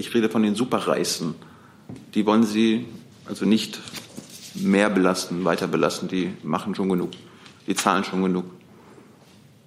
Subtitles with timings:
[0.00, 1.34] Ich rede von den Superreichsten.
[2.14, 2.86] Die wollen Sie
[3.26, 3.78] also nicht
[4.54, 6.08] mehr belasten, weiter belasten.
[6.08, 7.10] Die machen schon genug.
[7.66, 8.46] Die zahlen schon genug.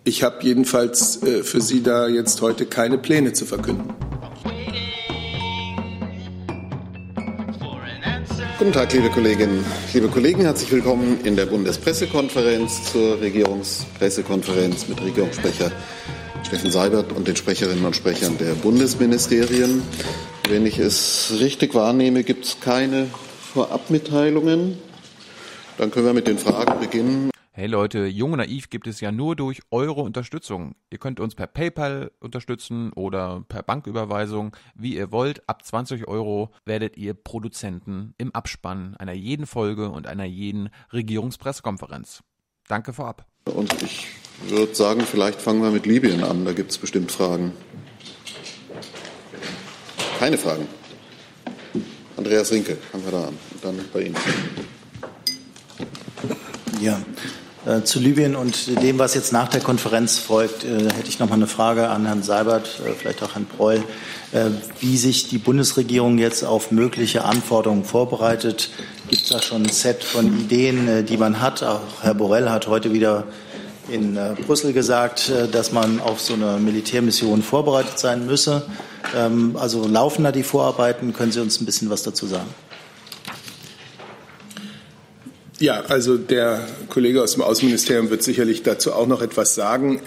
[0.03, 3.93] Ich habe jedenfalls äh, für Sie da jetzt heute keine Pläne zu verkünden.
[8.57, 9.63] Guten Tag, liebe Kolleginnen,
[9.93, 10.41] liebe Kollegen.
[10.41, 15.71] Herzlich willkommen in der Bundespressekonferenz zur Regierungspressekonferenz mit Regierungssprecher
[16.53, 19.81] Steffen Seibert und den Sprecherinnen und Sprechern der Bundesministerien.
[20.47, 24.77] Wenn ich es richtig wahrnehme, gibt es keine Vorabmitteilungen.
[25.79, 27.31] Dann können wir mit den Fragen beginnen.
[27.53, 30.75] Hey Leute, Jung und Naiv gibt es ja nur durch eure Unterstützung.
[30.91, 35.49] Ihr könnt uns per PayPal unterstützen oder per Banküberweisung, wie ihr wollt.
[35.49, 42.21] Ab 20 Euro werdet ihr Produzenten im Abspann einer jeden Folge und einer jeden Regierungspressekonferenz.
[42.67, 43.25] Danke vorab.
[43.45, 44.07] Und ich
[44.47, 46.45] würde sagen, vielleicht fangen wir mit Libyen an.
[46.45, 47.53] Da gibt es bestimmt Fragen.
[50.19, 50.67] Keine Fragen.
[52.15, 53.37] Andreas Rinke, fangen wir da an.
[53.51, 54.15] Und dann bei Ihnen.
[56.81, 57.01] Ja,
[57.85, 61.35] zu Libyen und dem, was jetzt nach der Konferenz folgt, äh, hätte ich noch mal
[61.35, 63.83] eine Frage an Herrn Seibert, äh, vielleicht auch Herrn Breul,
[64.79, 68.71] wie sich die Bundesregierung jetzt auf mögliche Anforderungen vorbereitet.
[69.07, 71.61] Gibt es da schon ein Set von Ideen, die man hat?
[71.61, 73.25] Auch Herr Borrell hat heute wieder
[73.89, 78.65] in Brüssel gesagt, dass man auf so eine Militärmission vorbereitet sein müsse.
[79.15, 81.13] Ähm, also laufen da die Vorarbeiten?
[81.13, 82.47] Können Sie uns ein bisschen was dazu sagen?
[85.63, 90.01] Ja, also der Kollege aus dem Außenministerium wird sicherlich dazu auch noch etwas sagen.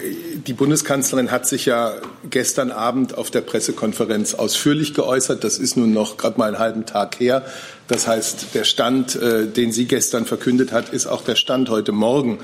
[0.45, 1.95] Die Bundeskanzlerin hat sich ja
[2.29, 5.43] gestern Abend auf der Pressekonferenz ausführlich geäußert.
[5.43, 7.43] Das ist nun noch gerade mal einen halben Tag her.
[7.87, 11.91] Das heißt, der Stand, äh, den sie gestern verkündet hat, ist auch der Stand heute
[11.91, 12.37] Morgen.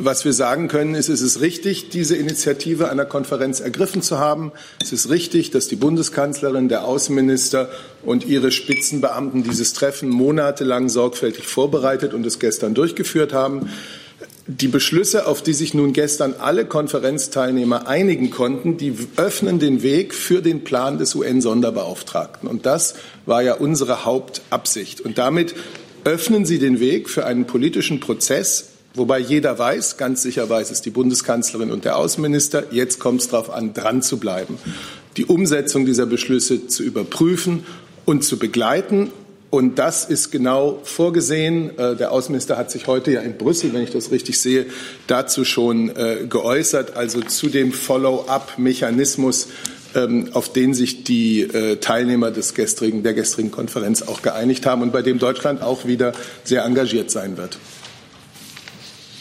[0.00, 4.52] Was wir sagen können, ist, es ist richtig, diese Initiative einer Konferenz ergriffen zu haben.
[4.80, 7.68] Es ist richtig, dass die Bundeskanzlerin, der Außenminister
[8.04, 13.70] und ihre Spitzenbeamten dieses Treffen monatelang sorgfältig vorbereitet und es gestern durchgeführt haben.
[14.46, 20.14] Die Beschlüsse, auf die sich nun gestern alle Konferenzteilnehmer einigen konnten, die öffnen den Weg
[20.14, 22.48] für den Plan des UN-Sonderbeauftragten.
[22.48, 22.94] Und das
[23.26, 25.00] war ja unsere Hauptabsicht.
[25.00, 25.56] Und damit
[26.04, 30.82] öffnen sie den Weg für einen politischen Prozess, Wobei jeder weiß, ganz sicher weiß es
[30.82, 34.58] die Bundeskanzlerin und der Außenminister, jetzt kommt es darauf an, dran zu bleiben,
[35.16, 37.64] die Umsetzung dieser Beschlüsse zu überprüfen
[38.04, 39.12] und zu begleiten.
[39.50, 41.78] Und das ist genau vorgesehen.
[41.78, 44.66] Äh, der Außenminister hat sich heute ja in Brüssel, wenn ich das richtig sehe,
[45.06, 49.46] dazu schon äh, geäußert, also zu dem Follow-up-Mechanismus,
[49.94, 54.82] ähm, auf den sich die äh, Teilnehmer des gestrigen, der gestrigen Konferenz auch geeinigt haben
[54.82, 57.58] und bei dem Deutschland auch wieder sehr engagiert sein wird.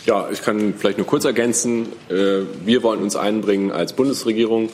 [0.08, 1.88] Ja, ich kann vielleicht nur kurz ergänzen.
[2.08, 4.70] Äh, wir wollen uns einbringen als Bundesregierung.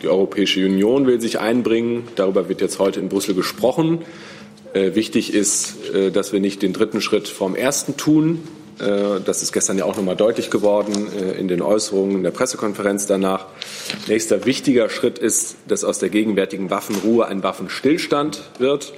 [0.00, 2.06] Die Europäische Union will sich einbringen.
[2.14, 4.02] Darüber wird jetzt heute in Brüssel gesprochen.
[4.74, 8.46] Äh, wichtig ist, äh, dass wir nicht den dritten Schritt vom ersten tun.
[8.78, 11.08] Das ist gestern ja auch noch mal deutlich geworden
[11.38, 13.46] in den Äußerungen in der Pressekonferenz danach.
[14.06, 18.92] Nächster wichtiger Schritt ist, dass aus der gegenwärtigen Waffenruhe ein Waffenstillstand wird.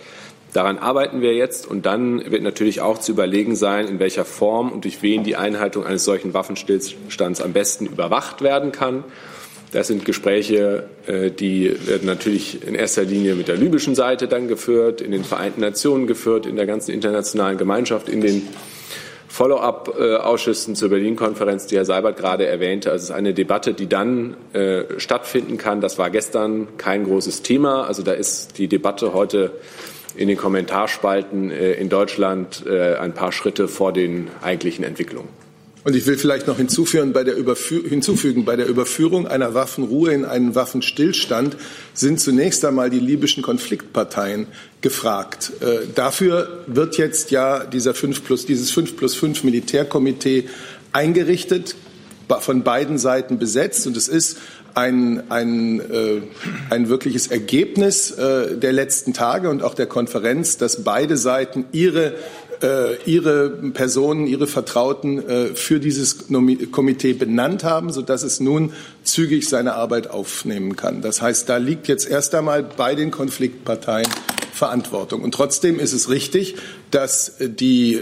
[0.53, 4.73] Daran arbeiten wir jetzt und dann wird natürlich auch zu überlegen sein, in welcher Form
[4.73, 9.05] und durch wen die Einhaltung eines solchen Waffenstillstands am besten überwacht werden kann.
[9.73, 14.49] Das sind Gespräche, äh, die werden natürlich in erster Linie mit der libyschen Seite dann
[14.49, 18.49] geführt, in den Vereinten Nationen geführt, in der ganzen internationalen Gemeinschaft, in den
[19.29, 22.91] Follow-up-Ausschüssen zur Berlin-Konferenz, die Herr Seibert gerade erwähnte.
[22.91, 25.83] Also es ist eine Debatte, die dann äh, stattfinden kann.
[25.83, 27.85] Das war gestern kein großes Thema.
[27.85, 29.53] Also da ist die Debatte heute
[30.19, 35.29] in den Kommentarspalten äh, in Deutschland äh, ein paar Schritte vor den eigentlichen Entwicklungen.
[35.85, 40.25] Und ich will vielleicht noch hinzufügen bei, der hinzufügen, bei der Überführung einer Waffenruhe in
[40.25, 41.57] einen Waffenstillstand
[41.95, 44.49] sind zunächst einmal die libyschen Konfliktparteien
[44.81, 45.53] gefragt.
[45.61, 50.45] Äh, dafür wird jetzt ja dieser 5 plus, dieses 5 plus 5 Militärkomitee
[50.93, 51.77] eingerichtet,
[52.41, 53.87] von beiden Seiten besetzt.
[53.87, 54.39] Und es ist
[54.75, 56.23] ein, ein, äh,
[56.71, 62.15] ein wirkliches Ergebnis äh, der letzten Tage und auch der Konferenz, dass beide Seiten ihre
[62.63, 66.27] äh, ihre Personen, ihre Vertrauten äh, für dieses
[66.73, 68.73] Komitee benannt haben, sodass es nun
[69.05, 71.01] zügig seine Arbeit aufnehmen kann.
[71.01, 74.09] Das heißt, da liegt jetzt erst einmal bei den Konfliktparteien
[74.53, 75.23] Verantwortung.
[75.23, 76.57] Und trotzdem ist es richtig,
[76.91, 78.01] dass die,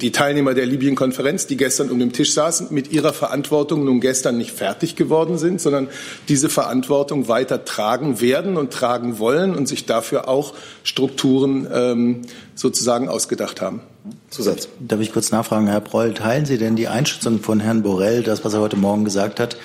[0.00, 4.38] die Teilnehmer der Libyen-Konferenz, die gestern um den Tisch saßen, mit ihrer Verantwortung nun gestern
[4.38, 5.88] nicht fertig geworden sind, sondern
[6.28, 12.22] diese Verantwortung weiter tragen werden und tragen wollen und sich dafür auch Strukturen ähm,
[12.54, 13.82] sozusagen ausgedacht haben.
[14.30, 14.68] Zusatz.
[14.78, 18.44] Darf ich kurz nachfragen, Herr Broll, teilen Sie denn die Einschätzung von Herrn Borrell, das,
[18.44, 19.56] was er heute Morgen gesagt hat,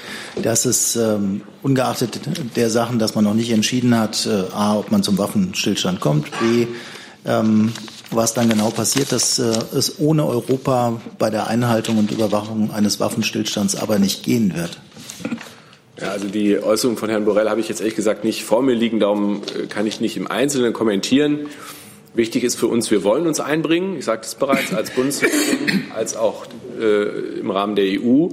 [0.41, 2.19] dass es ähm, ungeachtet
[2.55, 6.31] der Sachen, dass man noch nicht entschieden hat, äh, a, ob man zum Waffenstillstand kommt,
[6.39, 6.67] b,
[7.25, 7.71] ähm,
[8.15, 12.99] was dann genau passiert, dass äh, es ohne Europa bei der Einhaltung und Überwachung eines
[12.99, 14.79] Waffenstillstands aber nicht gehen wird?
[15.99, 18.73] Ja, also die Äußerung von Herrn Borrell habe ich jetzt ehrlich gesagt nicht vor mir
[18.73, 21.47] liegen, darum äh, kann ich nicht im Einzelnen kommentieren.
[22.13, 26.15] Wichtig ist für uns, wir wollen uns einbringen, ich sagte es bereits, als Bundesregierung, als
[26.15, 26.45] auch
[26.79, 28.29] äh, im Rahmen der EU.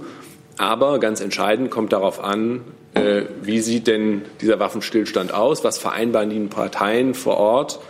[0.57, 2.61] Aber ganz entscheidend kommt darauf an,
[2.95, 5.65] äh, wie sieht denn dieser Waffenstillstand aus?
[5.65, 7.81] Was vereinbaren die Parteien vor Ort?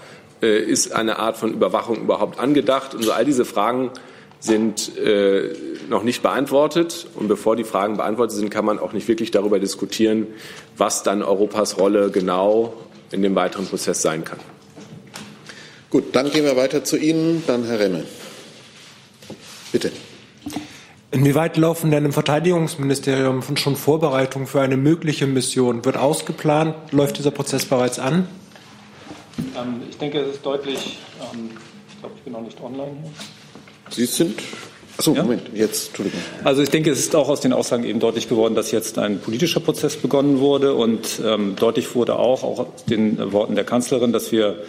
[0.43, 2.95] Äh, ist eine Art von Überwachung überhaupt angedacht?
[2.95, 3.91] Und so all diese Fragen
[4.41, 5.55] sind äh,
[5.89, 7.07] noch nicht beantwortet.
[7.15, 10.27] Und bevor die Fragen beantwortet sind, kann man auch nicht wirklich darüber diskutieren,
[10.77, 12.75] was dann Europas Rolle genau
[13.13, 14.41] in dem weiteren Prozess sein kann.
[15.91, 17.45] Gut, dann gehen wir weiter zu Ihnen.
[17.47, 18.05] Dann Herr Remme.
[19.71, 19.93] Bitte.
[21.13, 25.85] Inwieweit laufen denn im Verteidigungsministerium schon Vorbereitungen für eine mögliche Mission?
[25.85, 26.75] Wird ausgeplant?
[26.91, 28.27] Läuft dieser Prozess bereits an?
[29.57, 30.99] Ähm, ich denke, es ist deutlich.
[31.33, 31.51] Ähm,
[31.89, 33.11] ich glaube, ich bin noch nicht online hier.
[33.91, 34.41] Sie sind
[34.99, 35.23] Achso, ja?
[35.23, 36.21] Moment, jetzt, Entschuldigung.
[36.45, 39.21] Also ich denke, es ist auch aus den Aussagen eben deutlich geworden, dass jetzt ein
[39.21, 44.13] politischer Prozess begonnen wurde und ähm, deutlich wurde auch, auch aus den Worten der Kanzlerin,
[44.13, 44.63] dass wir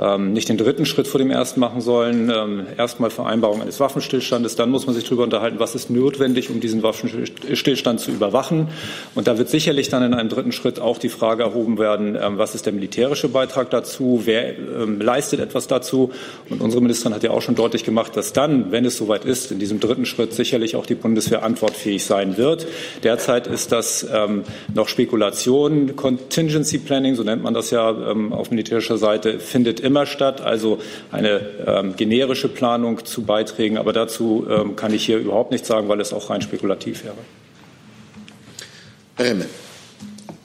[0.00, 2.30] ähm, nicht den dritten Schritt vor dem ersten machen sollen.
[2.34, 6.60] Ähm, erstmal Vereinbarung eines Waffenstillstandes, dann muss man sich darüber unterhalten, was ist notwendig, um
[6.60, 8.68] diesen Waffenstillstand zu überwachen.
[9.14, 12.38] Und da wird sicherlich dann in einem dritten Schritt auch die Frage erhoben werden, ähm,
[12.38, 16.10] was ist der militärische Beitrag dazu, wer ähm, leistet etwas dazu.
[16.48, 19.50] Und unsere Ministerin hat ja auch schon deutlich gemacht, dass dann, wenn es soweit ist,
[19.50, 22.66] in diesem dritten Schritt sicherlich auch die Bundeswehr antwortfähig sein wird.
[23.02, 25.96] Derzeit ist das ähm, noch Spekulation.
[25.96, 30.78] Contingency Planning, so nennt man das ja ähm, auf militärischer Seite, findet immer statt, also
[31.10, 33.78] eine ähm, generische Planung zu Beiträgen.
[33.78, 37.16] Aber dazu ähm, kann ich hier überhaupt nichts sagen, weil es auch rein spekulativ wäre.
[39.16, 39.46] Herr Hemme.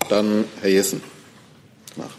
[0.09, 1.01] Dann Herr Jessen.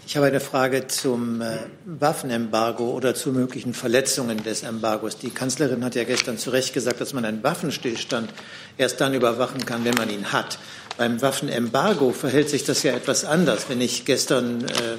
[0.06, 5.18] Ich habe eine Frage zum äh, Waffenembargo oder zu möglichen Verletzungen des Embargos.
[5.18, 8.30] Die Kanzlerin hat ja gestern zu Recht gesagt, dass man einen Waffenstillstand
[8.78, 10.58] erst dann überwachen kann, wenn man ihn hat.
[10.96, 13.68] Beim Waffenembargo verhält sich das ja etwas anders.
[13.68, 14.96] Wenn ich gestern äh,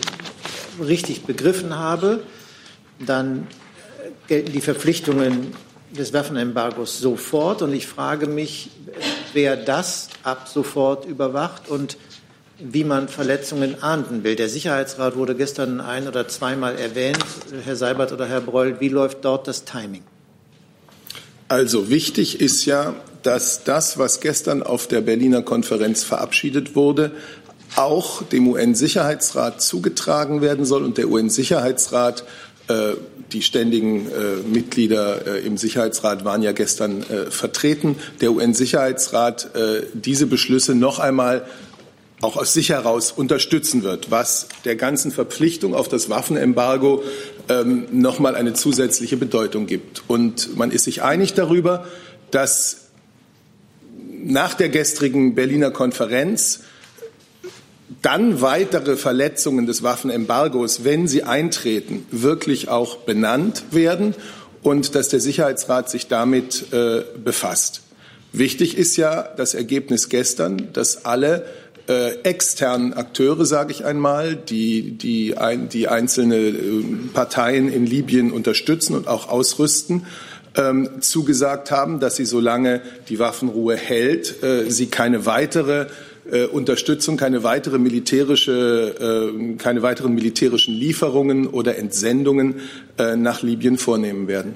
[0.84, 2.24] richtig begriffen habe,
[3.00, 3.48] dann
[4.28, 5.54] gelten die Verpflichtungen
[5.98, 7.62] des Waffenembargos sofort.
[7.62, 8.70] Und ich frage mich,
[9.34, 11.98] wer das ab sofort überwacht und
[12.60, 14.36] wie man Verletzungen ahnden will.
[14.36, 17.18] Der Sicherheitsrat wurde gestern ein- oder zweimal erwähnt.
[17.66, 20.04] Herr Seibert oder Herr Breul, wie läuft dort das Timing?
[21.48, 27.12] Also wichtig ist ja, dass das, was gestern auf der Berliner Konferenz verabschiedet wurde,
[27.76, 32.24] auch dem UN-Sicherheitsrat zugetragen werden soll und der UN-Sicherheitsrat
[32.68, 32.94] äh,
[33.32, 37.96] die ständigen äh, Mitglieder äh, im Sicherheitsrat waren ja gestern vertreten.
[38.22, 39.50] Der UN-Sicherheitsrat
[39.94, 41.46] diese Beschlüsse noch einmal
[42.22, 47.04] auch aus sich heraus unterstützen wird, was der ganzen Verpflichtung auf das Waffenembargo
[47.50, 50.04] ähm, noch mal eine zusätzliche Bedeutung gibt.
[50.08, 51.86] Und man ist sich einig darüber,
[52.32, 52.88] dass
[54.24, 56.62] nach der gestrigen Berliner Konferenz
[58.02, 64.16] dann weitere Verletzungen des Waffenembargos, wenn sie eintreten, wirklich auch benannt werden
[64.62, 67.82] und dass der Sicherheitsrat sich damit äh, befasst.
[68.32, 71.46] Wichtig ist ja das Ergebnis gestern, dass alle
[71.88, 76.84] äh, externen Akteure, sage ich einmal, die, die, ein, die einzelne äh,
[77.14, 80.06] Parteien in Libyen unterstützen und auch ausrüsten,
[80.58, 85.88] ähm, zugesagt haben, dass sie, solange die Waffenruhe hält, äh, sie keine weitere
[86.32, 92.62] äh, Unterstützung, keine weitere militärische, äh, keine weiteren militärischen Lieferungen oder Entsendungen
[92.98, 94.54] äh, nach Libyen vornehmen werden.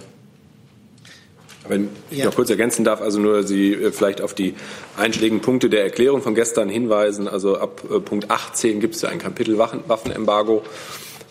[1.67, 2.25] Wenn ich ja.
[2.25, 4.55] noch kurz ergänzen darf, also nur Sie äh, vielleicht auf die
[4.97, 7.27] einschlägigen Punkte der Erklärung von gestern hinweisen.
[7.27, 10.63] Also ab äh, Punkt 18 gibt es ja ein Kapitel Waffenembargo.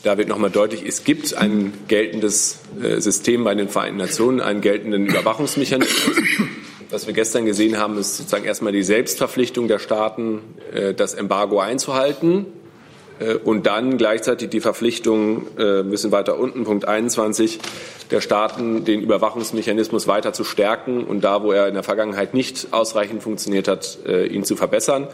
[0.04, 2.61] Da wird nochmal deutlich, es gibt ein geltendes
[2.99, 6.16] System bei den Vereinten Nationen, einen geltenden Überwachungsmechanismus.
[6.90, 10.40] Was wir gestern gesehen haben, ist sozusagen erstmal die Selbstverpflichtung der Staaten,
[10.97, 12.47] das Embargo einzuhalten.
[13.45, 17.59] Und dann gleichzeitig die Verpflichtung, ein bisschen weiter unten, Punkt 21,
[18.11, 22.68] der Staaten, den Überwachungsmechanismus weiter zu stärken und da, wo er in der Vergangenheit nicht
[22.71, 25.09] ausreichend funktioniert hat, äh, ihn zu verbessern.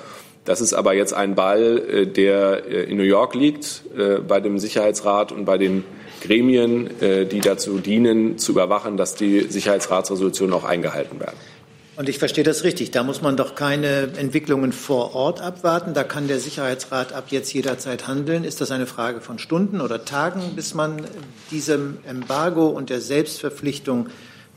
[0.44, 3.82] Das ist aber jetzt ein Ball, der in New York liegt,
[4.28, 5.84] bei dem Sicherheitsrat und bei den
[6.20, 11.38] Gremien, die dazu dienen, zu überwachen, dass die Sicherheitsratsresolutionen auch eingehalten werden.
[11.96, 12.90] Und ich verstehe das richtig.
[12.90, 15.94] Da muss man doch keine Entwicklungen vor Ort abwarten.
[15.94, 18.42] Da kann der Sicherheitsrat ab jetzt jederzeit handeln.
[18.42, 21.04] Ist das eine Frage von Stunden oder Tagen, bis man
[21.52, 24.08] diesem Embargo und der Selbstverpflichtung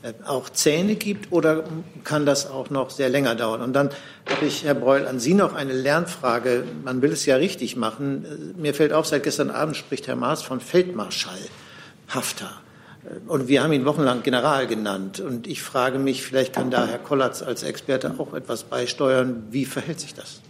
[0.01, 1.63] äh, auch Zähne gibt oder
[2.03, 3.61] kann das auch noch sehr länger dauern?
[3.61, 3.91] Und dann
[4.27, 6.63] habe ich, Herr Breul, an Sie noch eine Lernfrage.
[6.83, 8.55] Man will es ja richtig machen.
[8.57, 11.37] Mir fällt auf, seit gestern Abend spricht Herr Maas von Feldmarschall
[12.07, 12.63] Haftar.
[13.27, 15.19] Und wir haben ihn wochenlang General genannt.
[15.19, 19.47] Und ich frage mich, vielleicht kann da Herr Kollatz als Experte auch etwas beisteuern.
[19.51, 20.41] Wie verhält sich das?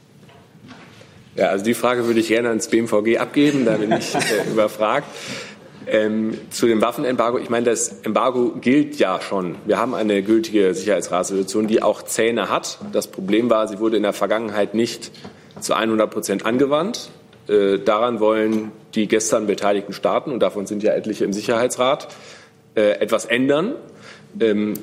[1.35, 5.07] Ja, also die Frage würde ich gerne ans BMVG abgeben, da bin ich äh, überfragt.
[5.85, 9.55] Ähm, zu dem Waffenembargo, ich meine, das Embargo gilt ja schon.
[9.65, 12.79] Wir haben eine gültige Sicherheitsratsresolution, die auch Zähne hat.
[12.91, 15.11] Das Problem war, sie wurde in der Vergangenheit nicht
[15.61, 17.11] zu 100 Prozent angewandt.
[17.47, 22.09] Äh, daran wollen die gestern beteiligten Staaten, und davon sind ja etliche im Sicherheitsrat,
[22.77, 23.75] etwas ändern.
[24.39, 24.73] Ähm,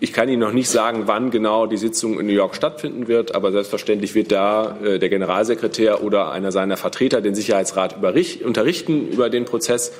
[0.00, 3.34] ich kann Ihnen noch nicht sagen, wann genau die Sitzung in New York stattfinden wird,
[3.34, 7.96] aber selbstverständlich wird da äh, der Generalsekretär oder einer seiner Vertreter den Sicherheitsrat
[8.44, 9.92] unterrichten über den Prozess.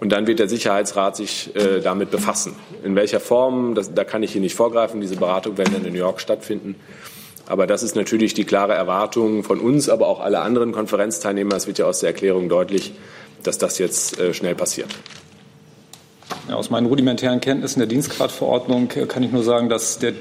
[0.00, 2.56] Und dann wird der Sicherheitsrat sich äh, damit befassen.
[2.84, 5.00] In welcher Form, das, da kann ich hier nicht vorgreifen.
[5.00, 6.76] Diese Beratung werden dann in New York stattfinden.
[7.46, 11.56] Aber das ist natürlich die klare Erwartung von uns, aber auch alle anderen Konferenzteilnehmer.
[11.56, 12.92] Es wird ja aus der Erklärung deutlich,
[13.42, 14.88] dass das jetzt äh, schnell passiert.
[16.48, 20.12] Ja, aus meinen rudimentären Kenntnissen der Dienstgradverordnung kann ich nur sagen, dass der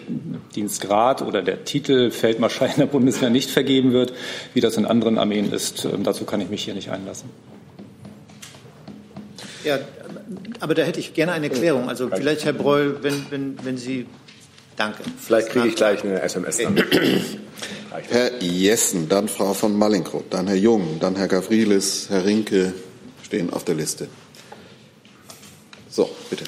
[0.55, 4.13] Dienstgrad oder der Titel Feldmarschall in der Bundeswehr nicht vergeben wird,
[4.53, 5.85] wie das in anderen Armeen ist.
[5.85, 7.29] Ähm, dazu kann ich mich hier nicht einlassen.
[9.63, 9.79] Ja,
[10.59, 11.89] aber da hätte ich gerne eine Erklärung.
[11.89, 14.05] Also vielleicht, Herr Breul, wenn, wenn, wenn Sie
[14.77, 15.03] Danke.
[15.19, 16.77] Vielleicht kriege ich gleich eine SMS dann.
[18.09, 22.73] Herr Jessen, dann Frau von Mallinckrodt, dann Herr Jung, dann Herr Gavrilis, Herr Rinke
[23.23, 24.07] stehen auf der Liste.
[26.29, 26.45] Bitte.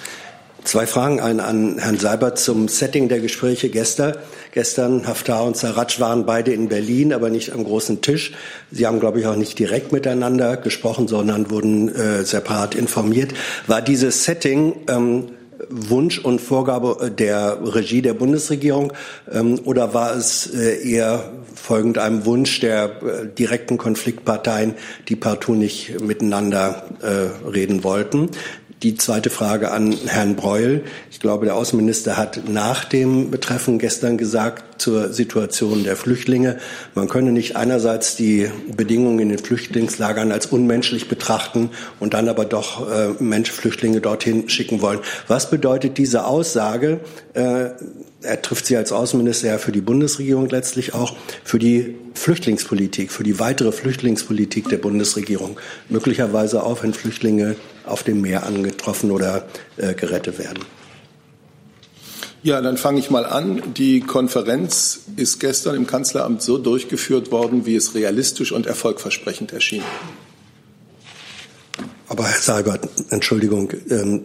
[0.66, 4.16] Zwei Fragen, eine an Herrn Seibert zum Setting der Gespräche gestern.
[4.52, 8.34] Gestern Haftar und Saratsch waren beide in Berlin, aber nicht am großen Tisch.
[8.70, 13.34] Sie haben, glaube ich, auch nicht direkt miteinander gesprochen, sondern wurden äh, separat informiert.
[13.68, 15.30] War dieses Setting ähm,
[15.70, 18.94] Wunsch und Vorgabe der Regie der Bundesregierung
[19.32, 24.76] ähm, oder war es äh, eher folgend einem Wunsch der äh, direkten Konfliktparteien,
[25.08, 28.30] die partout nicht miteinander äh, reden wollten?
[28.82, 30.84] Die zweite Frage an Herrn Breul.
[31.12, 36.60] Ich glaube, der Außenminister hat nach dem Betreffen gestern gesagt zur Situation der Flüchtlinge,
[36.96, 42.46] man könne nicht einerseits die Bedingungen in den Flüchtlingslagern als unmenschlich betrachten und dann aber
[42.46, 45.00] doch äh, Menschen, Flüchtlinge dorthin schicken wollen.
[45.28, 47.02] Was bedeutet diese Aussage?
[47.34, 47.72] Äh,
[48.22, 53.24] er trifft sie als Außenminister ja für die Bundesregierung letztlich auch für die Flüchtlingspolitik, für
[53.24, 55.60] die weitere Flüchtlingspolitik der Bundesregierung.
[55.88, 59.48] Möglicherweise auch, wenn Flüchtlinge auf dem Meer angetroffen oder
[59.78, 60.66] äh, gerettet werden.
[62.42, 63.62] Ja, dann fange ich mal an.
[63.76, 69.84] Die Konferenz ist gestern im Kanzleramt so durchgeführt worden, wie es realistisch und erfolgversprechend erschien.
[72.08, 74.24] Aber Herr Seibert, Entschuldigung, ähm,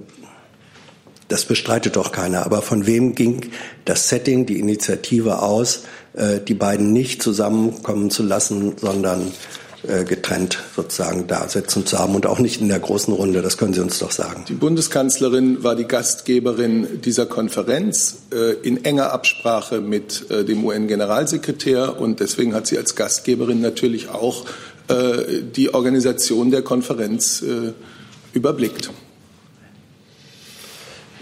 [1.29, 2.45] das bestreitet doch keiner.
[2.45, 3.51] Aber von wem ging
[3.85, 9.33] das Setting, die Initiative aus, äh, die beiden nicht zusammenkommen zu lassen, sondern
[9.87, 13.43] äh, getrennt sozusagen da sitzen zu haben und auch nicht in der großen Runde.
[13.43, 14.45] Das können Sie uns doch sagen.
[14.49, 22.21] Die Bundeskanzlerin war die Gastgeberin dieser Konferenz äh, in enger Absprache mit dem UN-Generalsekretär und
[22.21, 24.45] deswegen hat sie als Gastgeberin natürlich auch
[25.57, 27.43] die Organisation der Konferenz
[28.35, 28.91] überblickt.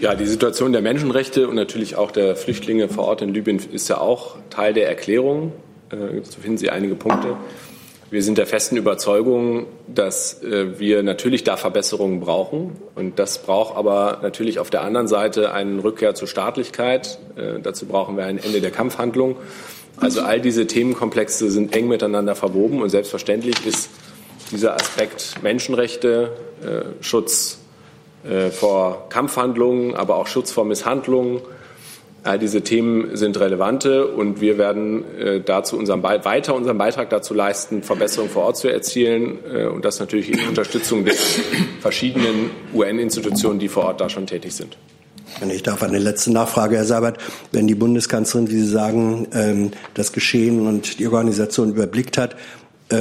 [0.03, 3.87] Ja, die Situation der Menschenrechte und natürlich auch der Flüchtlinge vor Ort in Libyen ist
[3.87, 5.53] ja auch Teil der Erklärung.
[6.23, 7.37] So finden Sie einige Punkte.
[8.11, 12.75] Wir sind der festen Überzeugung, dass äh, wir natürlich da Verbesserungen brauchen.
[12.95, 17.17] Und das braucht aber natürlich auf der anderen Seite eine Rückkehr zur Staatlichkeit.
[17.37, 19.37] Äh, dazu brauchen wir ein Ende der Kampfhandlung.
[19.95, 22.81] Also all diese Themenkomplexe sind eng miteinander verwoben.
[22.81, 23.89] Und selbstverständlich ist
[24.51, 26.31] dieser Aspekt Menschenrechte,
[28.23, 31.41] äh, vor Kampfhandlungen, aber auch Schutz vor Misshandlungen,
[32.25, 37.33] All diese Themen sind relevante und wir werden äh, dazu unseren weiter unseren Beitrag dazu
[37.33, 41.15] leisten, Verbesserungen vor Ort zu erzielen äh, und das natürlich in Unterstützung der
[41.81, 44.77] verschiedenen UN-Institutionen, die vor Ort da schon tätig sind.
[45.41, 47.17] Wenn ich darf, eine letzte Nachfrage, Herr Seibert.
[47.51, 52.37] Wenn die Bundeskanzlerin, wie Sie sagen, ähm, das Geschehen und die Organisation überblickt hat,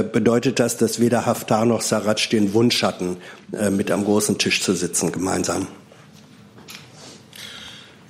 [0.02, 3.16] bedeutet das, dass weder Haftar noch Sarraj den Wunsch hatten,
[3.70, 5.66] mit am großen Tisch zu sitzen gemeinsam?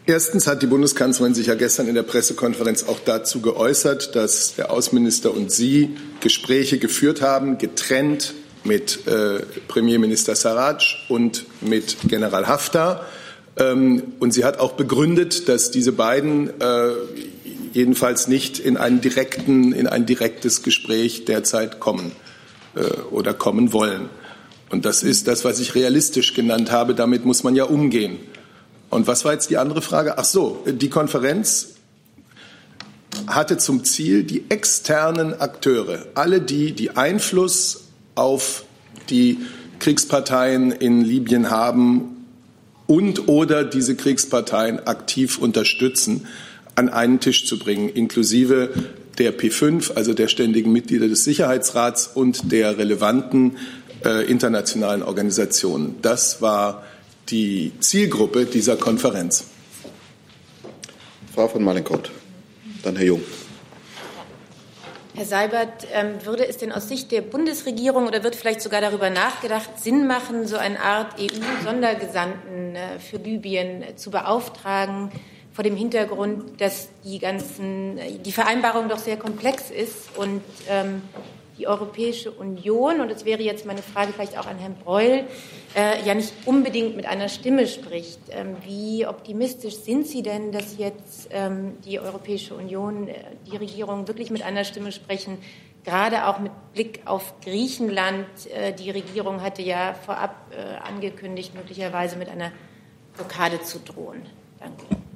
[0.04, 4.72] Erstens hat die Bundeskanzlerin sich ja gestern in der Pressekonferenz auch dazu geäußert, dass der
[4.72, 8.34] Außenminister und sie Gespräche geführt haben, getrennt
[8.64, 13.06] mit äh, Premierminister Sarraj und mit General Haftar.
[13.56, 16.90] Ähm, und sie hat auch begründet, dass diese beiden äh,
[17.72, 22.12] jedenfalls nicht in, einen direkten, in ein direktes Gespräch derzeit kommen
[22.74, 24.08] äh, oder kommen wollen.
[24.70, 26.94] Und das ist das, was ich realistisch genannt habe.
[26.94, 28.18] Damit muss man ja umgehen.
[28.88, 30.18] Und was war jetzt die andere Frage?
[30.18, 31.74] Ach so, die Konferenz
[33.26, 38.64] hatte zum Ziel, die externen Akteure, alle die, die Einfluss auf
[39.10, 39.38] die
[39.78, 42.26] Kriegsparteien in Libyen haben
[42.86, 46.26] und oder diese Kriegsparteien aktiv unterstützen,
[46.74, 48.70] an einen Tisch zu bringen, inklusive
[49.18, 53.58] der P5, also der ständigen Mitglieder des Sicherheitsrats und der relevanten
[54.04, 55.96] äh, internationalen Organisationen.
[56.02, 56.84] Das war
[57.28, 59.44] die Zielgruppe dieser Konferenz.
[61.34, 62.10] Frau von Malenkott,
[62.82, 63.22] dann Herr Jung.
[65.14, 69.10] Herr Seibert, ähm, würde es denn aus Sicht der Bundesregierung oder wird vielleicht sogar darüber
[69.10, 75.10] nachgedacht, Sinn machen, so eine Art EU-Sondergesandten äh, für Libyen äh, zu beauftragen,
[75.52, 81.02] vor dem Hintergrund, dass die ganzen, die Vereinbarung doch sehr komplex ist und ähm,
[81.58, 85.24] die Europäische Union, und das wäre jetzt meine Frage vielleicht auch an Herrn Breul,
[85.76, 88.18] äh, ja nicht unbedingt mit einer Stimme spricht.
[88.30, 93.14] Ähm, wie optimistisch sind Sie denn, dass jetzt ähm, die Europäische Union, äh,
[93.50, 95.38] die Regierung wirklich mit einer Stimme sprechen,
[95.84, 98.26] gerade auch mit Blick auf Griechenland?
[98.52, 102.50] Äh, die Regierung hatte ja vorab äh, angekündigt, möglicherweise mit einer
[103.14, 104.22] Blockade zu drohen.
[104.58, 105.11] Danke.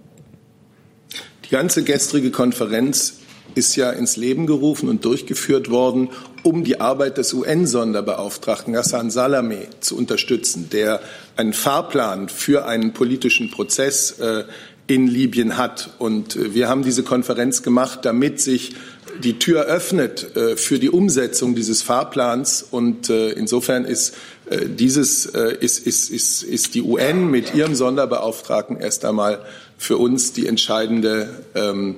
[1.47, 3.21] Die ganze gestrige Konferenz
[3.55, 6.09] ist ja ins Leben gerufen und durchgeführt worden,
[6.43, 11.00] um die Arbeit des UN-Sonderbeauftragten Hassan Salameh zu unterstützen, der
[11.37, 14.43] einen Fahrplan für einen politischen Prozess äh,
[14.88, 15.91] in Libyen hat.
[15.99, 18.75] Und äh, wir haben diese Konferenz gemacht, damit sich
[19.23, 22.67] die Tür öffnet äh, für die Umsetzung dieses Fahrplans.
[22.69, 24.15] Und insofern ist
[24.49, 29.45] dieses ist, ist, ist, ist die UN mit ihrem Sonderbeauftragten erst einmal
[29.78, 31.97] für uns die entscheidende ähm,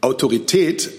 [0.00, 0.90] Autorität.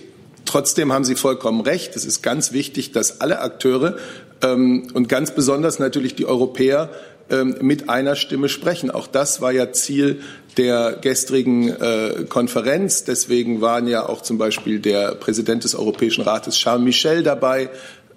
[0.45, 1.95] Trotzdem haben Sie vollkommen recht.
[1.95, 3.97] Es ist ganz wichtig, dass alle Akteure
[4.41, 6.89] ähm, und ganz besonders natürlich die Europäer
[7.29, 8.89] ähm, mit einer Stimme sprechen.
[8.89, 10.21] Auch das war ja Ziel
[10.57, 13.03] der gestrigen äh, Konferenz.
[13.03, 17.69] Deswegen waren ja auch zum Beispiel der Präsident des Europäischen Rates Charles Michel dabei,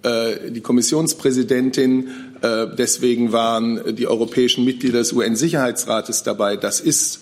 [0.03, 2.09] äh, die Kommissionspräsidentin.
[2.41, 6.57] Äh, deswegen waren die europäischen Mitglieder des UN-Sicherheitsrates dabei.
[6.57, 7.21] Das ist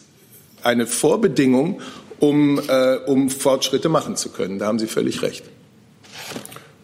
[0.63, 1.81] eine Vorbedingung,
[2.19, 4.59] um, äh, um Fortschritte machen zu können.
[4.59, 5.45] Da haben Sie völlig recht.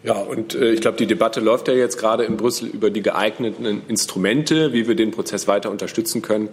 [0.03, 3.01] Ja, und äh, ich glaube, die Debatte läuft ja jetzt gerade in Brüssel über die
[3.01, 6.49] geeigneten Instrumente, wie wir den Prozess weiter unterstützen können.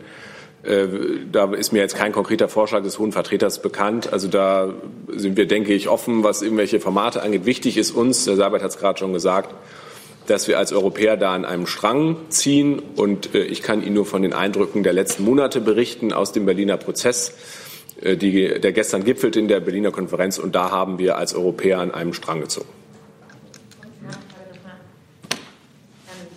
[0.64, 0.86] Äh,
[1.30, 4.12] da ist mir jetzt kein konkreter Vorschlag des Hohen Vertreters bekannt.
[4.12, 4.72] Also da
[5.08, 7.44] sind wir, denke ich, offen, was irgendwelche Formate angeht.
[7.44, 9.54] Wichtig ist uns, der Seibert hat es gerade schon gesagt,
[10.26, 12.80] dass wir als Europäer da an einem Strang ziehen.
[12.96, 16.46] Und äh, ich kann Ihnen nur von den Eindrücken der letzten Monate berichten aus dem
[16.46, 17.34] Berliner Prozess.
[18.00, 21.80] Äh, die, der gestern gipfelte in der Berliner Konferenz und da haben wir als Europäer
[21.80, 22.68] an einem Strang gezogen.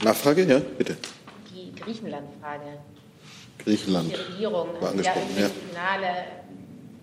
[0.04, 0.96] Nachfrage, ja, bitte.
[1.54, 2.80] Die Griechenland-Frage.
[3.58, 4.12] Griechenland.
[4.12, 5.50] Die Regierung war angesprochen, ja, ja.
[5.70, 6.08] Finale,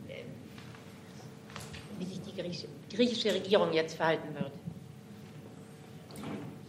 [0.09, 0.23] äh,
[1.99, 4.53] wie sich die griechische Regierung jetzt verhalten wird.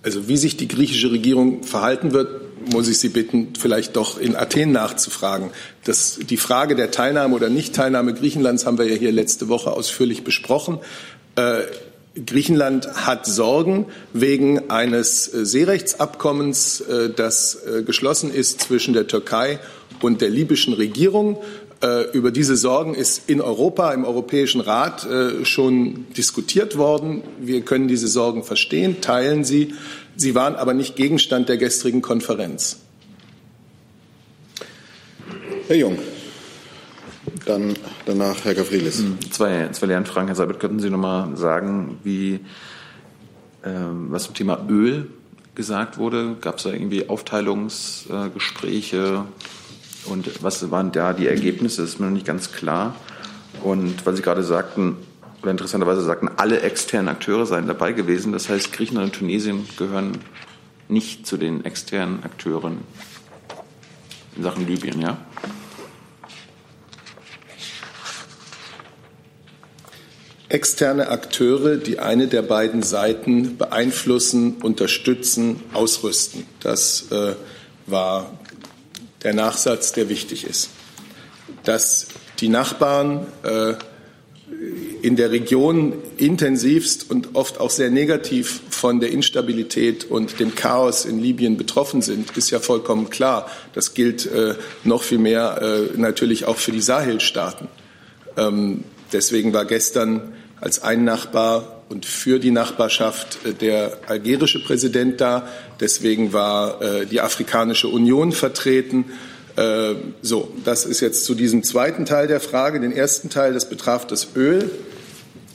[0.06, 2.30] Also wie sich die griechische Regierung verhalten wird,
[2.72, 5.50] muss ich Sie bitten, vielleicht doch in Athen nachzufragen.
[5.84, 10.24] Das, die Frage der Teilnahme oder Nichtteilnahme Griechenlands haben wir ja hier letzte Woche ausführlich
[10.24, 10.78] besprochen.
[11.36, 11.64] Äh,
[12.24, 19.60] Griechenland hat Sorgen wegen eines äh, Seerechtsabkommens, äh, das äh, geschlossen ist zwischen der Türkei
[20.02, 21.42] und der libyschen Regierung.
[21.82, 27.22] Äh, über diese Sorgen ist in Europa, im Europäischen Rat äh, schon diskutiert worden.
[27.40, 29.74] Wir können diese Sorgen verstehen, teilen sie.
[30.16, 32.78] Sie waren aber nicht Gegenstand der gestrigen Konferenz.
[35.68, 36.00] Herr Jung,
[37.46, 37.74] dann
[38.06, 39.00] danach Herr Gavrilis.
[39.00, 40.28] Hm, zwei, zwei Lernfragen.
[40.28, 42.40] Herr Seibert, könnten Sie noch mal sagen, wie,
[43.66, 45.08] ähm, was zum Thema Öl
[45.56, 46.38] gesagt wurde?
[46.40, 49.26] Gab es da irgendwie Aufteilungsgespräche?
[50.06, 51.82] Und was waren da die Ergebnisse?
[51.82, 52.96] Das ist mir noch nicht ganz klar.
[53.64, 54.98] Und weil Sie gerade sagten,
[55.42, 58.32] oder interessanterweise sagten, alle externen Akteure seien dabei gewesen.
[58.32, 60.18] Das heißt, Griechenland und Tunesien gehören
[60.88, 62.80] nicht zu den externen Akteuren
[64.36, 65.18] in Sachen Libyen, ja?
[70.50, 76.46] Externe Akteure, die eine der beiden Seiten beeinflussen, unterstützen, ausrüsten.
[76.60, 77.36] Das äh,
[77.88, 78.32] war
[79.26, 80.70] der Nachsatz, der wichtig ist.
[81.64, 82.08] Dass
[82.40, 83.74] die Nachbarn äh,
[85.02, 91.06] in der Region intensivst und oft auch sehr negativ von der Instabilität und dem Chaos
[91.06, 93.50] in Libyen betroffen sind, ist ja vollkommen klar.
[93.74, 97.68] Das gilt äh, noch viel mehr äh, natürlich auch für die Sahelstaaten.
[98.38, 105.22] Ähm, deswegen war gestern als ein Nachbar und für die Nachbarschaft äh, der algerische Präsident
[105.22, 105.48] da.
[105.80, 109.06] Deswegen war äh, die Afrikanische Union vertreten.
[109.56, 112.80] Äh, so, das ist jetzt zu diesem zweiten Teil der Frage.
[112.80, 114.70] Den ersten Teil, das betraf das Öl.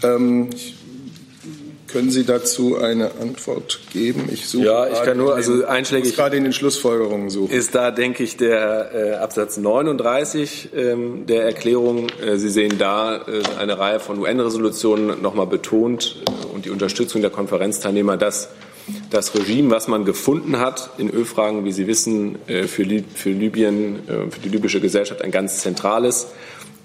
[0.02, 0.50] Ähm,
[1.90, 4.28] können Sie dazu eine Antwort geben?
[4.33, 6.14] Ich suche ja, ich kann nur, also einschlägig.
[6.14, 7.52] gerade in den Schlussfolgerungen suchen.
[7.52, 12.09] Ist da, denke ich, der äh, Absatz 39 ähm, der Erklärung.
[12.24, 17.22] Äh, Sie sehen da äh, eine Reihe von UN-Resolutionen nochmal betont äh, und die Unterstützung
[17.22, 18.50] der Konferenzteilnehmer, dass
[19.10, 23.30] das Regime, was man gefunden hat in Ölfragen, wie Sie wissen, äh, für, Lib für
[23.30, 26.28] Libyen, äh, für die libysche Gesellschaft ein ganz zentrales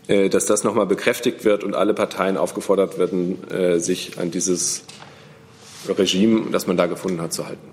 [0.07, 3.39] äh, dass das nochmal bekräftigt wird und alle Parteien aufgefordert werden,
[3.79, 4.83] sich an dieses
[5.89, 7.67] Regime, das man da gefunden hat, zu halten.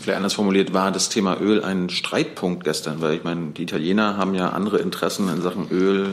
[0.00, 4.16] Vielleicht anders formuliert, war das Thema Öl ein Streitpunkt gestern, weil ich meine, die Italiener
[4.16, 6.08] haben ja andere Interessen in Sachen Öl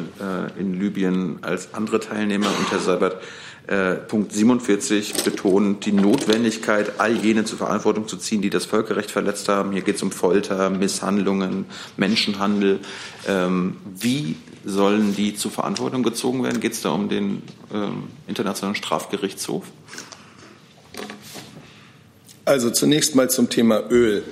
[0.60, 3.18] in Libyen als andere Teilnehmer und Herr Seibert
[3.68, 9.10] äh, Punkt 47 betont die Notwendigkeit, all jene zur Verantwortung zu ziehen, die das Völkerrecht
[9.10, 9.72] verletzt haben.
[9.72, 12.80] Hier geht es um Folter, Misshandlungen, Menschenhandel.
[13.28, 16.60] Ähm, wie sollen die zur Verantwortung gezogen werden?
[16.60, 17.42] Geht es da um den
[17.74, 19.64] ähm, Internationalen Strafgerichtshof?
[22.46, 24.24] Also zunächst mal zum Thema Öl.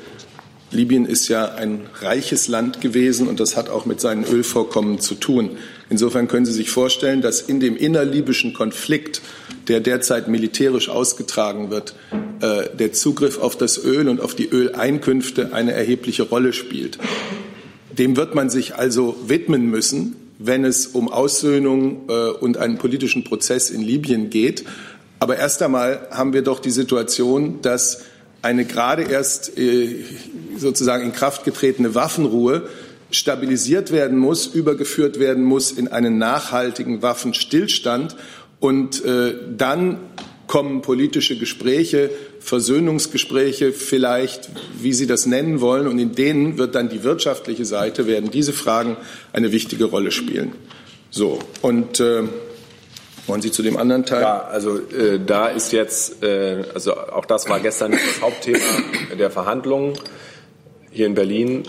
[0.71, 5.15] Libyen ist ja ein reiches Land gewesen und das hat auch mit seinen Ölvorkommen zu
[5.15, 5.57] tun.
[5.91, 9.21] Insofern können Sie sich vorstellen, dass in dem innerlibyschen Konflikt,
[9.67, 11.95] der derzeit militärisch ausgetragen wird,
[12.39, 16.97] äh, der Zugriff auf das Öl und auf die Öleinkünfte eine erhebliche Rolle spielt.
[17.91, 23.25] Dem wird man sich also widmen müssen, wenn es um Aussöhnung äh, und einen politischen
[23.25, 24.63] Prozess in Libyen geht.
[25.19, 28.03] Aber erst einmal haben wir doch die Situation, dass
[28.41, 30.05] eine gerade erst äh,
[30.57, 32.69] sozusagen in Kraft getretene Waffenruhe
[33.11, 38.15] stabilisiert werden muss, übergeführt werden muss in einen nachhaltigen Waffenstillstand.
[38.59, 39.97] Und äh, dann
[40.47, 42.09] kommen politische Gespräche,
[42.41, 44.49] Versöhnungsgespräche vielleicht,
[44.81, 45.87] wie Sie das nennen wollen.
[45.87, 48.97] Und in denen wird dann die wirtschaftliche Seite, werden diese Fragen
[49.31, 50.53] eine wichtige Rolle spielen.
[51.09, 52.23] So, und äh,
[53.27, 54.21] wollen Sie zu dem anderen Teil?
[54.21, 58.59] Ja, also äh, da ist jetzt, äh, also auch das war gestern das Hauptthema
[59.17, 59.93] der Verhandlungen
[60.91, 61.63] hier in Berlin.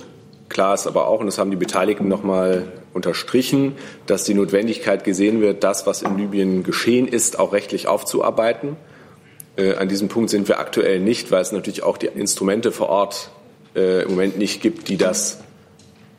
[0.53, 5.03] Klar ist aber auch, und das haben die Beteiligten noch mal unterstrichen, dass die Notwendigkeit
[5.03, 8.77] gesehen wird, das, was in Libyen geschehen ist, auch rechtlich aufzuarbeiten.
[9.57, 12.91] Äh, an diesem Punkt sind wir aktuell nicht, weil es natürlich auch die Instrumente vor
[12.91, 13.31] Ort
[13.75, 15.41] äh, im Moment nicht gibt, die das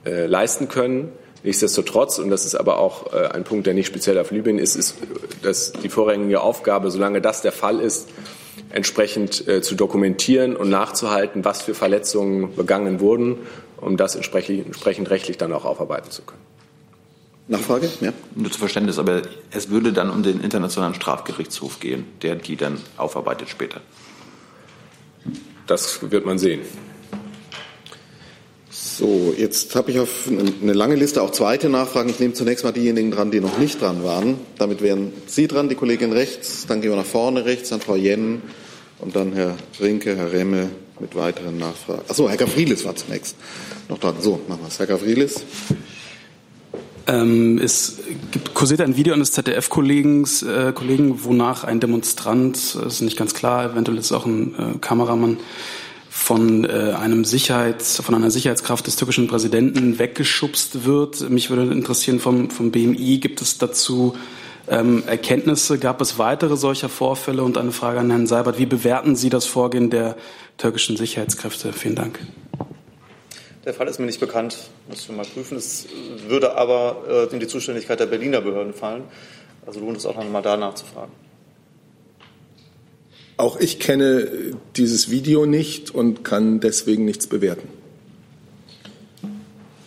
[0.04, 1.12] äh, leisten können.
[1.44, 4.76] Nichtsdestotrotz, und das ist aber auch äh, ein Punkt, der nicht speziell auf Libyen ist,
[4.76, 4.96] ist
[5.44, 8.10] dass die vorrangige Aufgabe, solange das der Fall ist,
[8.72, 13.38] entsprechend äh, zu dokumentieren und nachzuhalten, was für Verletzungen begangen wurden,
[13.84, 16.42] um das entsprechend, entsprechend rechtlich dann auch aufarbeiten zu können.
[17.48, 17.90] Nachfrage?
[18.00, 18.14] Ja.
[18.36, 22.78] Nur zu Verständnis, aber es würde dann um den Internationalen Strafgerichtshof gehen, der die dann
[22.98, 23.82] aufarbeitet später.
[25.68, 26.62] Das wird man sehen.
[28.70, 32.10] So, jetzt habe ich auf eine lange Liste auch zweite Nachfragen.
[32.10, 34.38] Ich nehme zunächst mal diejenigen dran, die noch nicht dran waren.
[34.58, 36.66] Damit wären Sie dran, die Kollegin rechts.
[36.68, 38.42] Dann gehen wir nach vorne rechts, dann Frau Jen
[39.00, 40.70] und dann Herr Rinke, Herr Remme
[41.04, 42.02] mit weiteren Nachfragen.
[42.08, 43.36] Achso, Herr Gavrilis war zunächst
[43.90, 44.16] noch dran.
[44.22, 44.80] So, machen wir es.
[44.80, 45.44] Herr Gavrilis.
[47.06, 48.00] Ähm, es
[48.32, 53.34] gibt kursiert ein Video eines ZDF-Kollegen, äh, Kollegen, wonach ein Demonstrant, das ist nicht ganz
[53.34, 55.38] klar, eventuell ist auch ein äh, Kameramann,
[56.10, 61.30] von äh, einem Sicherheits, von einer Sicherheitskraft des türkischen Präsidenten weggeschubst wird.
[61.30, 64.16] Mich würde interessieren vom, vom BMI, gibt es dazu
[64.68, 65.78] ähm, Erkenntnisse?
[65.78, 67.44] Gab es weitere solcher Vorfälle?
[67.44, 68.58] Und eine Frage an Herrn Seibert.
[68.58, 70.16] Wie bewerten Sie das Vorgehen der
[70.58, 71.74] türkischen Sicherheitskräfte?
[71.74, 72.20] Vielen Dank.
[73.66, 74.58] Der Fall ist mir nicht bekannt,
[74.90, 75.58] muss ich mal prüfen.
[75.58, 75.88] Es
[76.28, 79.04] würde aber äh, in die Zuständigkeit der Berliner Behörden fallen.
[79.66, 81.14] Also lohnt es auch noch mal da nachzufragen.
[83.38, 87.68] Auch ich kenne dieses Video nicht und kann deswegen nichts bewerten.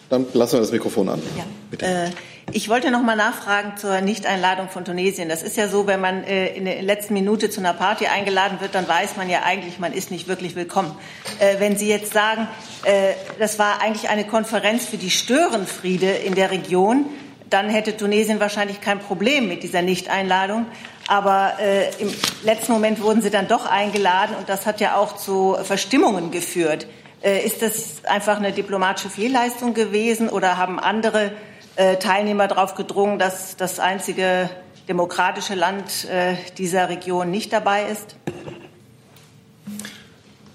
[0.08, 1.22] Dann lassen wir das Mikrofon an.
[1.36, 1.44] Ja.
[1.70, 1.86] Bitte.
[1.86, 2.10] Äh,
[2.52, 5.28] ich wollte noch mal nachfragen zur Nichteinladung von Tunesien.
[5.28, 8.60] Das ist ja so, wenn man äh, in der letzten Minute zu einer Party eingeladen
[8.60, 10.92] wird, dann weiß man ja eigentlich, man ist nicht wirklich willkommen.
[11.40, 12.46] Äh, wenn Sie jetzt sagen,
[12.84, 17.06] äh, das war eigentlich eine Konferenz für die Störenfriede in der Region,
[17.50, 20.66] dann hätte Tunesien wahrscheinlich kein Problem mit dieser Nichteinladung.
[21.08, 22.12] Aber äh, im
[22.44, 26.86] letzten Moment wurden sie dann doch eingeladen und das hat ja auch zu Verstimmungen geführt.
[27.26, 31.32] Äh, ist das einfach eine diplomatische Fehlleistung gewesen oder haben andere
[31.74, 34.48] äh, Teilnehmer darauf gedrungen, dass das einzige
[34.88, 38.14] demokratische Land äh, dieser Region nicht dabei ist?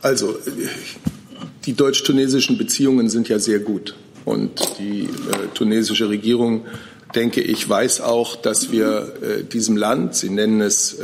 [0.02, 0.38] Also,
[1.66, 3.98] die deutsch-tunesischen Beziehungen sind ja sehr gut.
[4.24, 5.10] Und die
[5.54, 6.66] tunesische Regierung,
[7.14, 10.98] denke ich, weiß auch, dass wir diesem Land, Sie nennen es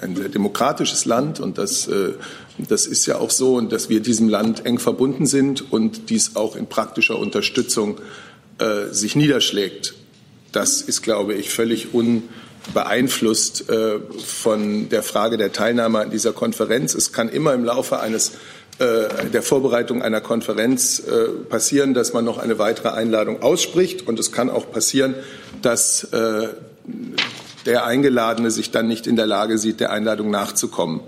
[0.00, 2.12] ein sehr demokratisches Land, und das, äh,
[2.58, 6.56] das ist ja auch so, dass wir diesem Land eng verbunden sind und dies auch
[6.56, 7.98] in praktischer Unterstützung
[8.58, 9.94] äh, sich niederschlägt.
[10.52, 16.94] Das ist, glaube ich, völlig unbeeinflusst äh, von der Frage der Teilnahme an dieser Konferenz.
[16.94, 18.32] Es kann immer im Laufe eines
[18.78, 24.06] äh, der Vorbereitung einer Konferenz äh, passieren, dass man noch eine weitere Einladung ausspricht.
[24.06, 25.14] Und es kann auch passieren,
[25.62, 26.48] dass äh,
[27.64, 31.00] der Eingeladene sich dann nicht in der Lage sieht, der Einladung nachzukommen.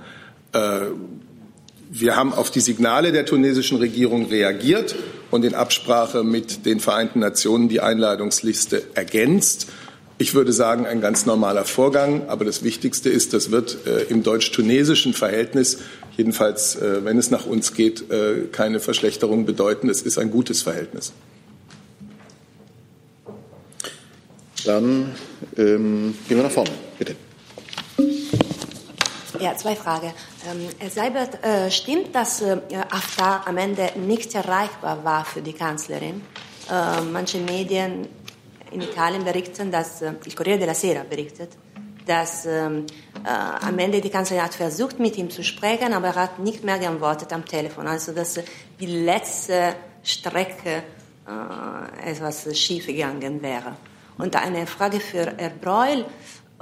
[1.96, 4.96] Wir haben auf die Signale der tunesischen Regierung reagiert
[5.30, 9.68] und in Absprache mit den Vereinten Nationen die Einladungsliste ergänzt.
[10.18, 12.28] Ich würde sagen, ein ganz normaler Vorgang.
[12.28, 15.78] Aber das Wichtigste ist, das wird äh, im deutsch-tunesischen Verhältnis,
[16.16, 19.88] jedenfalls äh, wenn es nach uns geht, äh, keine Verschlechterung bedeuten.
[19.88, 21.12] Es ist ein gutes Verhältnis.
[24.64, 25.14] Dann
[25.56, 27.14] ähm, gehen wir nach vorne, bitte.
[29.44, 30.10] Ja, zwei Fragen.
[30.50, 32.56] Ähm, Seibert, äh, stimmt, dass äh,
[32.90, 36.22] Haftar am Ende nicht erreichbar war für die Kanzlerin?
[36.70, 38.08] Äh, manche Medien
[38.70, 41.50] in Italien berichten, dass, äh, il Corriere della Sera berichtet,
[42.06, 42.86] dass ähm,
[43.22, 46.64] äh, am Ende die Kanzlerin hat versucht, mit ihm zu sprechen, aber er hat nicht
[46.64, 47.86] mehr geantwortet am Telefon.
[47.86, 48.40] Also, dass
[48.80, 50.84] die letzte Strecke
[51.28, 53.76] äh, etwas schief gegangen wäre.
[54.16, 56.06] Und eine Frage für Herr Breul.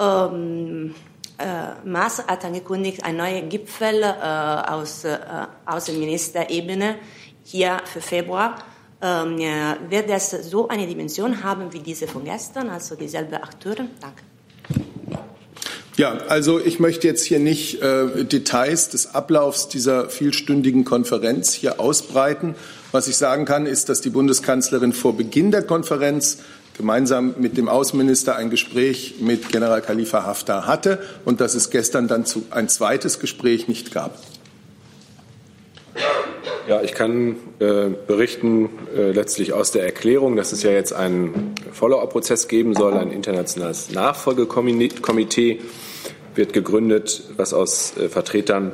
[0.01, 0.97] Ähm,
[1.39, 5.19] äh, Maas hat angekündigt, ein neuer Gipfel äh, aus äh,
[5.67, 6.97] Außenministerebene
[7.45, 8.59] hier für Februar.
[9.01, 9.39] Ähm,
[9.89, 13.87] wird das so eine Dimension haben wie diese von gestern, also dieselbe Akteure?
[14.01, 14.23] Danke.
[15.97, 21.81] Ja, also ich möchte jetzt hier nicht äh, Details des Ablaufs dieser vielstündigen Konferenz hier
[21.81, 22.55] ausbreiten.
[22.93, 26.39] Was ich sagen kann, ist, dass die Bundeskanzlerin vor Beginn der Konferenz
[26.77, 32.09] gemeinsam mit dem Außenminister ein Gespräch mit General Khalifa Haftar hatte und dass es gestern
[32.09, 34.19] dann zu ein zweites Gespräch nicht gab.
[36.69, 41.55] Ja, ich kann äh, berichten äh, letztlich aus der Erklärung, dass es ja jetzt einen
[41.73, 42.95] Follow-up-Prozess geben soll.
[42.95, 45.61] Ein internationales Nachfolgekomitee
[46.35, 48.73] wird gegründet, was aus äh, Vertretern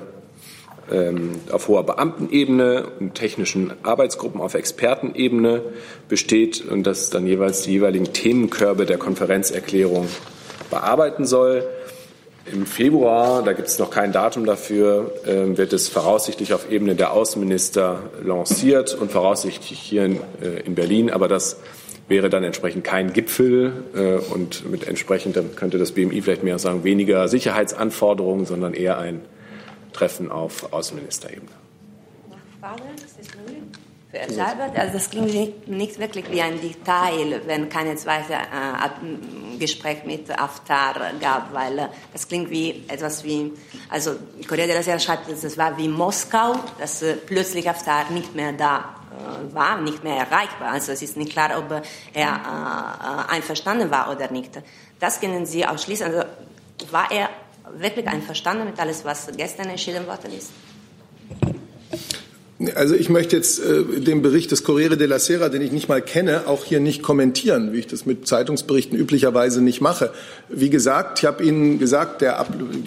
[1.53, 5.63] auf hoher Beamtenebene und technischen Arbeitsgruppen auf Expertenebene
[6.09, 10.09] besteht und das dann jeweils die jeweiligen Themenkörbe der Konferenzerklärung
[10.71, 11.67] bearbeiten soll.
[12.51, 16.95] Im Februar, da gibt es noch kein Datum dafür, ähm, wird es voraussichtlich auf Ebene
[16.95, 21.11] der Außenminister lanciert und voraussichtlich hier in, äh, in Berlin.
[21.11, 21.59] Aber das
[22.09, 26.59] wäre dann entsprechend kein Gipfel äh, und mit entsprechend, dann könnte das BMI vielleicht mehr
[26.59, 29.21] sagen, weniger Sicherheitsanforderungen, sondern eher ein
[29.99, 31.51] Treffen auf Außenministerebene.
[32.31, 33.63] Nachfrage, ist das möglich?
[34.11, 40.05] Für also das klingt nicht, nicht, wirklich wie ein Detail, wenn keine zweite äh, Gespräch
[40.05, 43.53] mit Haftar gab, weil äh, das klingt wie etwas wie,
[43.91, 44.13] also
[44.49, 48.55] Corriere della Sera schreibt, dass es war wie Moskau, dass äh, plötzlich Haftar nicht mehr
[48.55, 50.73] da äh, war, nicht mehr erreichbar.
[50.73, 51.83] Also es ist nicht klar, ob er
[52.15, 54.53] äh, äh, einverstanden war oder nicht.
[55.01, 56.07] Das können Sie ausschließen.
[56.07, 56.23] Also
[56.91, 57.29] war er
[57.79, 60.51] wirklich einverstanden mit alles, was gestern entschieden worden ist?
[62.75, 66.03] Also ich möchte jetzt äh, den Bericht des Corriere della Sera, den ich nicht mal
[66.03, 70.11] kenne, auch hier nicht kommentieren, wie ich das mit Zeitungsberichten üblicherweise nicht mache.
[70.49, 72.47] Wie gesagt, ich habe Ihnen gesagt, der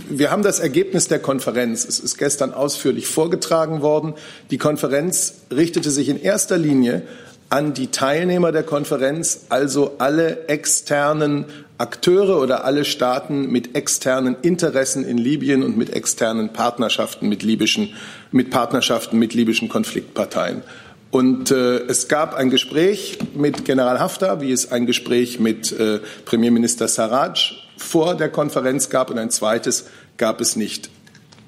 [0.10, 1.86] wir haben das Ergebnis der Konferenz.
[1.86, 4.16] Es ist gestern ausführlich vorgetragen worden.
[4.52, 7.04] Die Konferenz richtete sich in erster Linie
[7.48, 11.46] an die Teilnehmer der Konferenz, also alle externen
[11.82, 17.96] Akteure oder alle Staaten mit externen Interessen in Libyen und mit externen Partnerschaften mit libyschen,
[18.32, 20.62] mit Partnerschaften mit libyschen Konfliktparteien.
[21.10, 26.00] Und äh, es gab ein Gespräch mit General Haftar, wie es ein Gespräch mit äh,
[26.24, 30.90] Premierminister Sarraj vor der Konferenz gab und ein zweites gab es nicht.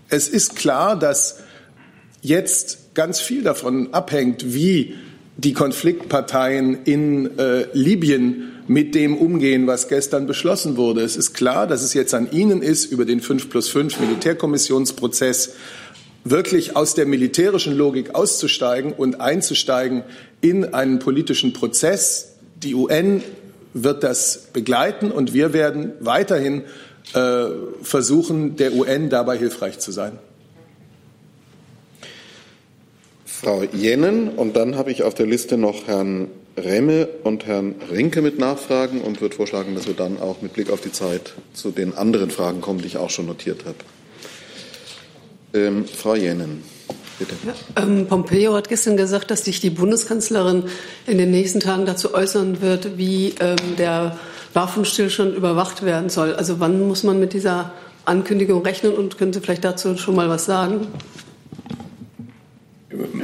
[0.09, 1.41] Es ist klar, dass
[2.21, 4.95] jetzt ganz viel davon abhängt, wie
[5.37, 11.01] die Konfliktparteien in äh, Libyen mit dem umgehen, was gestern beschlossen wurde.
[11.01, 15.53] Es ist klar, dass es jetzt an Ihnen ist, über den 5 plus 5 Militärkommissionsprozess
[16.23, 20.03] wirklich aus der militärischen Logik auszusteigen und einzusteigen
[20.41, 22.35] in einen politischen Prozess.
[22.55, 23.21] Die UN
[23.73, 26.63] wird das begleiten und wir werden weiterhin
[27.13, 27.45] äh,
[27.81, 30.17] versuchen, der UN dabei hilfreich zu sein.
[33.25, 38.21] Frau Jennen und dann habe ich auf der Liste noch Herrn Remme und Herrn Rinke
[38.21, 41.71] mit Nachfragen und würde vorschlagen, dass wir dann auch mit Blick auf die Zeit zu
[41.71, 43.75] den anderen Fragen kommen, die ich auch schon notiert habe.
[45.55, 46.63] Ähm, Frau Jänen,
[47.17, 47.35] bitte.
[47.45, 50.63] Ja, ähm, Pompeo hat gestern gesagt, dass sich die Bundeskanzlerin
[51.07, 54.17] in den nächsten Tagen dazu äußern wird, wie ähm, der
[54.53, 56.35] Waffenstillstand überwacht werden soll.
[56.35, 57.71] Also wann muss man mit dieser
[58.05, 60.87] Ankündigung rechnen und können Sie vielleicht dazu schon mal was sagen?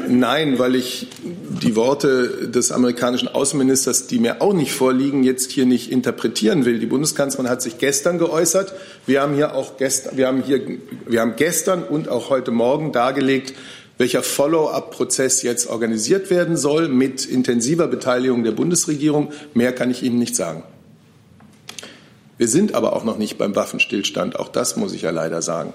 [0.07, 5.65] Nein, weil ich die Worte des amerikanischen Außenministers, die mir auch nicht vorliegen, jetzt hier
[5.65, 6.79] nicht interpretieren will.
[6.79, 8.73] Die Bundeskanzlerin hat sich gestern geäußert.
[9.05, 10.61] Wir haben hier auch gestern, wir haben hier,
[11.07, 13.53] wir haben gestern und auch heute Morgen dargelegt,
[13.97, 19.31] welcher Follow-up-Prozess jetzt organisiert werden soll mit intensiver Beteiligung der Bundesregierung.
[19.53, 20.63] Mehr kann ich Ihnen nicht sagen.
[22.37, 24.39] Wir sind aber auch noch nicht beim Waffenstillstand.
[24.39, 25.73] Auch das muss ich ja leider sagen.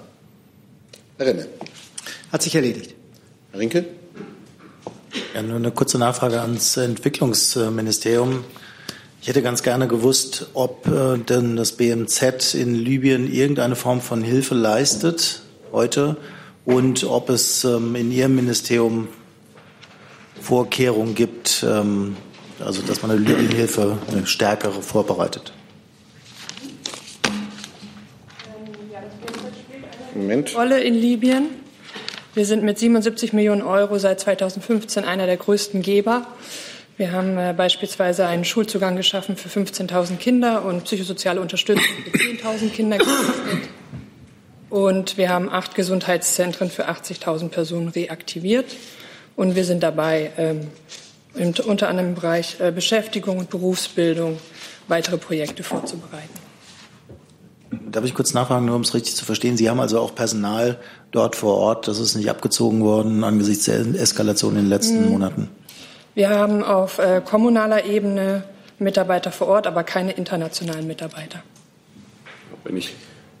[1.17, 1.47] Herr Renne.
[2.31, 2.94] Hat sich erledigt.
[3.55, 3.85] Herr Rinke.
[5.33, 8.43] Ja, nur eine kurze Nachfrage ans Entwicklungsministerium.
[9.21, 14.23] Ich hätte ganz gerne gewusst, ob äh, denn das BMZ in Libyen irgendeine Form von
[14.23, 15.41] Hilfe leistet
[15.71, 16.17] heute
[16.65, 19.07] und ob es ähm, in Ihrem Ministerium
[20.41, 22.17] Vorkehrungen gibt, ähm,
[22.59, 25.53] also dass man eine Libyen-Hilfe eine stärkere vorbereitet.
[30.13, 30.53] Moment.
[30.57, 31.64] Rolle in Libyen.
[32.35, 36.27] Wir sind mit 77 Millionen Euro seit 2015 einer der größten Geber.
[36.97, 42.69] Wir haben äh, beispielsweise einen Schulzugang geschaffen für 15.000 Kinder und psychosoziale Unterstützung für 10.000
[42.71, 42.97] Kinder.
[44.69, 48.65] Und wir haben acht Gesundheitszentren für 80.000 Personen reaktiviert.
[49.37, 50.67] Und wir sind dabei, ähm,
[51.65, 54.39] unter anderem im Bereich äh, Beschäftigung und Berufsbildung
[54.89, 56.45] weitere Projekte vorzubereiten.
[57.91, 59.57] Darf ich kurz nachfragen, nur um es richtig zu verstehen?
[59.57, 60.77] Sie haben also auch Personal
[61.15, 61.87] dort vor Ort.
[61.87, 65.09] Das ist nicht abgezogen worden angesichts der Eskalation in den letzten mhm.
[65.09, 65.49] Monaten.
[66.13, 68.43] Wir haben auf äh, kommunaler Ebene
[68.79, 71.43] Mitarbeiter vor Ort, aber keine internationalen Mitarbeiter.
[72.63, 72.93] Wenn ich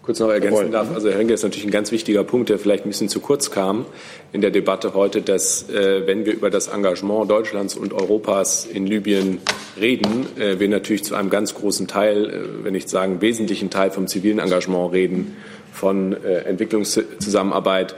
[0.05, 0.93] kurz noch ergänzen darf.
[0.93, 3.49] Also Herr Henke ist natürlich ein ganz wichtiger Punkt, der vielleicht ein bisschen zu kurz
[3.49, 3.85] kam
[4.31, 8.85] in der Debatte heute, dass äh, wenn wir über das Engagement Deutschlands und Europas in
[8.85, 9.39] Libyen
[9.79, 13.89] reden, äh, wir natürlich zu einem ganz großen Teil, äh, wenn nicht sagen wesentlichen Teil
[13.89, 15.35] vom zivilen Engagement reden,
[15.75, 17.95] von äh, Entwicklungszusammenarbeit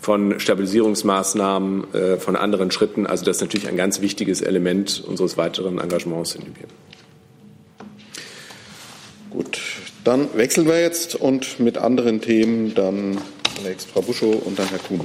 [0.00, 3.06] von Stabilisierungsmaßnahmen, äh, von anderen Schritten.
[3.06, 6.68] Also das ist natürlich ein ganz wichtiges Element unseres weiteren Engagements in Libyen.
[9.30, 9.60] Gut,
[10.04, 13.18] dann wechseln wir jetzt und mit anderen Themen dann
[13.56, 15.00] zunächst Frau Buschow und dann Herr Kuhn.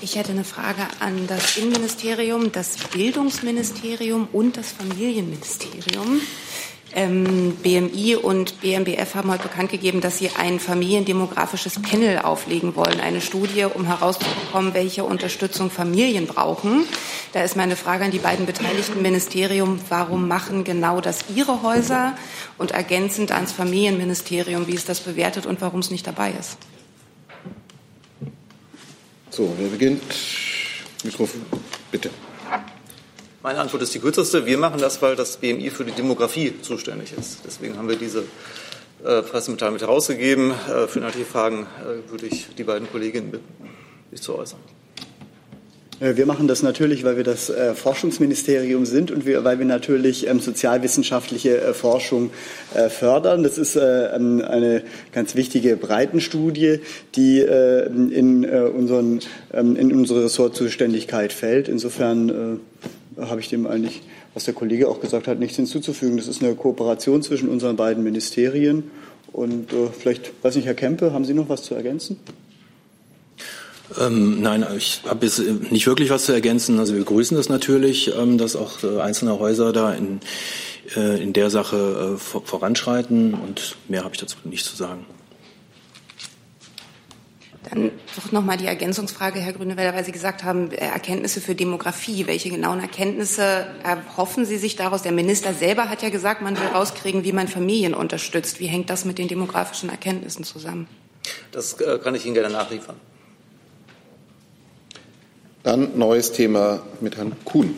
[0.00, 6.20] Ich hätte eine Frage an das Innenministerium, das Bildungsministerium und das Familienministerium.
[6.96, 13.00] Ähm, BMI und BMBF haben heute bekannt gegeben, dass sie ein familiendemografisches Panel auflegen wollen,
[13.00, 16.84] eine Studie, um herauszubekommen, welche Unterstützung Familien brauchen.
[17.32, 22.16] Da ist meine Frage an die beiden beteiligten Ministerien, warum machen genau das Ihre Häuser
[22.58, 26.58] und ergänzend ans Familienministerium, wie ist das bewertet und warum es nicht dabei ist?
[29.30, 30.00] So, wer beginnt?
[31.02, 31.42] Mikrofon,
[31.90, 32.10] bitte.
[33.44, 34.46] Meine Antwort ist die kürzeste.
[34.46, 37.40] Wir machen das, weil das BMI für die Demografie zuständig ist.
[37.44, 38.20] Deswegen haben wir diese
[39.04, 40.52] äh, Pressemitteilung mit herausgegeben.
[40.52, 43.68] Äh, für inhaltliche Fragen äh, würde ich die beiden Kolleginnen bitten,
[44.10, 44.60] sich zu äußern.
[46.00, 49.66] Äh, wir machen das natürlich, weil wir das äh, Forschungsministerium sind und wir, weil wir
[49.66, 52.30] natürlich ähm, sozialwissenschaftliche äh, Forschung
[52.74, 53.42] äh, fördern.
[53.42, 56.80] Das ist äh, ähm, eine ganz wichtige Breitenstudie,
[57.14, 59.20] die äh, in, unseren,
[59.52, 61.68] ähm, in unsere Ressortzuständigkeit fällt.
[61.68, 62.62] Insofern
[63.18, 64.02] habe ich dem eigentlich,
[64.34, 66.16] was der Kollege auch gesagt hat, nichts hinzuzufügen.
[66.16, 68.90] Das ist eine Kooperation zwischen unseren beiden Ministerien.
[69.32, 72.18] Und äh, vielleicht, weiß nicht, Herr Kempe, haben Sie noch was zu ergänzen?
[74.00, 76.78] Ähm, nein, ich habe jetzt nicht wirklich was zu ergänzen.
[76.78, 80.20] Also wir begrüßen das natürlich, ähm, dass auch äh, einzelne Häuser da in,
[80.96, 83.34] äh, in der Sache äh, voranschreiten.
[83.34, 85.04] Und mehr habe ich dazu nicht zu sagen.
[87.70, 92.26] Dann doch nochmal die Ergänzungsfrage, Herr Grünewälder, weil Sie gesagt haben, äh, Erkenntnisse für Demografie.
[92.26, 95.02] Welche genauen Erkenntnisse erhoffen Sie sich daraus?
[95.02, 98.60] Der Minister selber hat ja gesagt, man will rauskriegen, wie man Familien unterstützt.
[98.60, 100.88] Wie hängt das mit den demografischen Erkenntnissen zusammen?
[101.52, 102.96] Das äh, kann ich Ihnen gerne nachliefern.
[105.62, 107.74] Dann neues Thema mit Herrn Kuhn.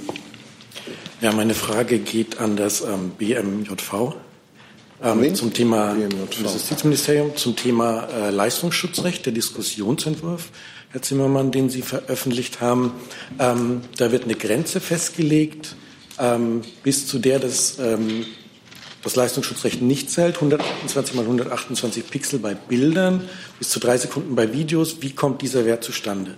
[1.20, 4.16] Ja, meine Frage geht an das ähm, BMJV
[5.03, 5.97] ähm, zum Thema
[6.43, 10.51] das Justizministerium, zum Thema äh, Leistungsschutzrecht, der Diskussionsentwurf,
[10.91, 12.93] Herr Zimmermann, den Sie veröffentlicht haben.
[13.39, 15.77] Ähm, da wird eine Grenze festgelegt,
[16.19, 18.25] ähm, bis zu der das, ähm,
[19.03, 23.29] das Leistungsschutzrecht nicht zählt, 128 mal 128 Pixel bei Bildern,
[23.59, 24.97] bis zu drei Sekunden bei Videos.
[25.01, 26.37] Wie kommt dieser Wert zustande?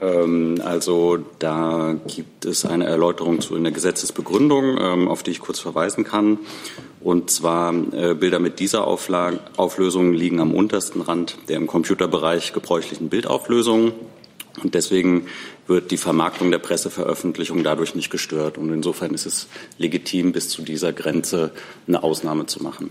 [0.00, 5.40] Ähm, also da gibt es eine Erläuterung zu in der Gesetzesbegründung, ähm, auf die ich
[5.40, 6.38] kurz verweisen kann.
[7.00, 13.08] Und zwar äh, Bilder mit dieser Auflösung liegen am untersten Rand der im Computerbereich gebräuchlichen
[13.08, 13.92] Bildauflösung.
[14.62, 15.26] Und deswegen
[15.66, 18.56] wird die Vermarktung der Presseveröffentlichung dadurch nicht gestört.
[18.56, 21.52] Und insofern ist es legitim, bis zu dieser Grenze
[21.86, 22.90] eine Ausnahme zu machen.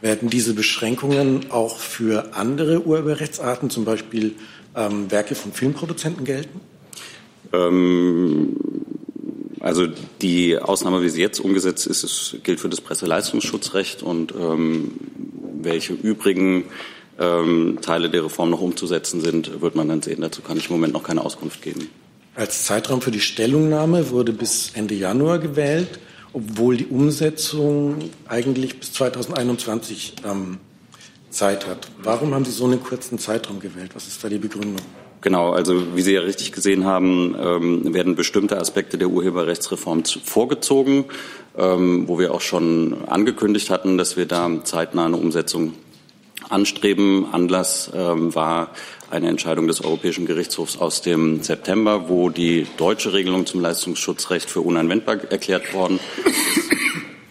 [0.00, 4.34] Werden diese Beschränkungen auch für andere Urheberrechtsarten, zum Beispiel
[4.76, 6.60] ähm, Werke von Filmproduzenten gelten?
[7.52, 8.56] Ähm,
[9.60, 9.86] also
[10.20, 14.92] die Ausnahme, wie sie jetzt umgesetzt ist, ist gilt für das Presseleistungsschutzrecht und ähm,
[15.62, 16.64] welche übrigen
[17.18, 20.20] ähm, Teile der Reform noch umzusetzen sind, wird man dann sehen.
[20.20, 21.88] Dazu kann ich im Moment noch keine Auskunft geben.
[22.34, 26.00] Als Zeitraum für die Stellungnahme wurde bis Ende Januar gewählt,
[26.32, 30.58] obwohl die Umsetzung eigentlich bis 2021 ähm,
[31.34, 31.88] Zeit hat.
[32.02, 33.90] Warum haben Sie so einen kurzen Zeitraum gewählt?
[33.94, 34.76] Was ist da die Begründung?
[35.20, 41.06] Genau, also wie Sie ja richtig gesehen haben, ähm, werden bestimmte Aspekte der Urheberrechtsreform vorgezogen,
[41.56, 45.72] ähm, wo wir auch schon angekündigt hatten, dass wir da zeitnah eine Umsetzung
[46.50, 47.26] anstreben.
[47.32, 48.70] Anlass ähm, war
[49.10, 54.60] eine Entscheidung des Europäischen Gerichtshofs aus dem September, wo die deutsche Regelung zum Leistungsschutzrecht für
[54.60, 56.70] unanwendbar erklärt worden ist.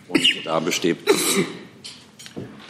[0.08, 0.97] Und da besteht,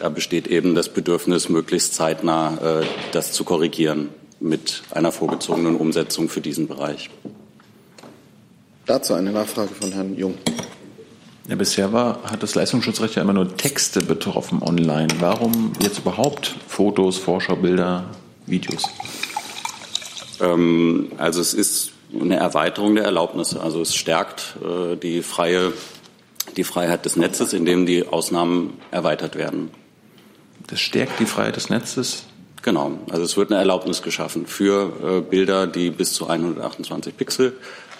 [0.04, 6.28] da besteht eben das Bedürfnis, möglichst zeitnah äh, das zu korrigieren mit einer vorgezogenen Umsetzung
[6.28, 7.08] für diesen Bereich.
[8.84, 10.34] Dazu eine Nachfrage von Herrn Jung.
[11.48, 15.08] Ja, bisher war, hat das Leistungsschutzrecht ja immer nur Texte betroffen online.
[15.20, 18.04] Warum jetzt überhaupt Fotos, Vorschaubilder,
[18.44, 18.84] Videos?
[20.38, 23.62] Ähm, also es ist eine Erweiterung der Erlaubnisse.
[23.62, 25.72] Also es stärkt äh, die freie
[26.58, 29.70] die Freiheit des Netzes, indem die Ausnahmen erweitert werden.
[30.66, 32.24] Das stärkt die Freiheit des Netzes?
[32.64, 32.92] Genau.
[33.10, 37.52] Also es wird eine Erlaubnis geschaffen für äh, Bilder, die bis zu 128 Pixel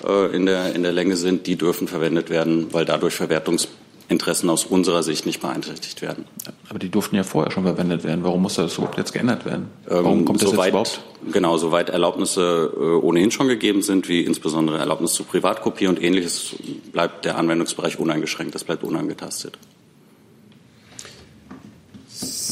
[0.06, 1.46] äh, in, der, in der Länge sind.
[1.46, 6.24] Die dürfen verwendet werden, weil dadurch Verwertungsinteressen aus unserer Sicht nicht beeinträchtigt werden.
[6.70, 8.24] Aber die durften ja vorher schon verwendet werden.
[8.24, 9.68] Warum muss das überhaupt jetzt geändert werden?
[9.84, 11.00] Warum ähm, kommt das soweit, jetzt überhaupt?
[11.30, 16.56] Genau, soweit Erlaubnisse äh, ohnehin schon gegeben sind, wie insbesondere Erlaubnis zur Privatkopie und ähnliches,
[16.90, 18.54] bleibt der Anwendungsbereich uneingeschränkt.
[18.54, 19.58] Das bleibt unangetastet.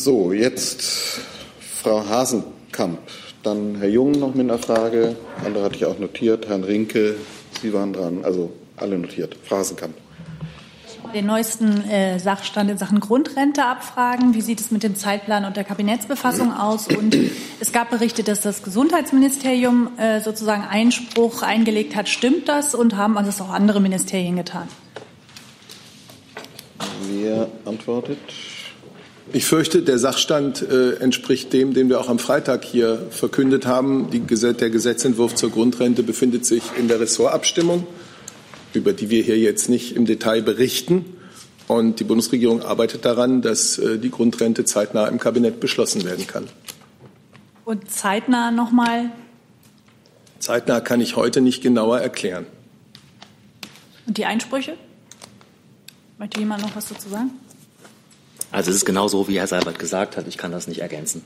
[0.04, 0.82] So, jetzt
[1.80, 2.98] Frau Hasenkamp.
[3.44, 5.14] Dann Herr Jung noch mit einer Frage.
[5.46, 6.48] Andere hatte ich auch notiert.
[6.48, 7.14] Herrn Rinke,
[7.60, 8.24] Sie waren dran.
[8.24, 9.36] Also alle notiert.
[9.44, 9.94] Frau Hasenkamp.
[11.14, 14.34] Den neuesten äh, Sachstand in Sachen Grundrente abfragen.
[14.34, 16.88] Wie sieht es mit dem Zeitplan und der Kabinettsbefassung aus?
[16.88, 17.16] Und
[17.60, 22.08] es gab Berichte, dass das Gesundheitsministerium äh, sozusagen Einspruch eingelegt hat.
[22.08, 22.74] Stimmt das?
[22.74, 24.66] Und haben also das auch andere Ministerien getan?
[27.08, 28.18] Wer antwortet?
[29.32, 34.10] Ich fürchte, der Sachstand äh, entspricht dem, den wir auch am Freitag hier verkündet haben.
[34.10, 37.86] Die, der Gesetzentwurf zur Grundrente befindet sich in der Ressortabstimmung,
[38.74, 41.04] über die wir hier jetzt nicht im Detail berichten.
[41.68, 46.48] Und die Bundesregierung arbeitet daran, dass äh, die Grundrente zeitnah im Kabinett beschlossen werden kann.
[47.64, 49.12] Und zeitnah nochmal?
[50.40, 52.46] Zeitnah kann ich heute nicht genauer erklären.
[54.06, 54.74] Und die Einsprüche?
[56.18, 57.30] Möchte jemand noch was dazu sagen?
[58.52, 60.28] Also es ist genau so, wie Herr Seibert gesagt hat.
[60.28, 61.24] Ich kann das nicht ergänzen.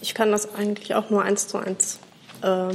[0.00, 1.98] Ich kann das eigentlich auch nur eins zu eins
[2.42, 2.74] äh,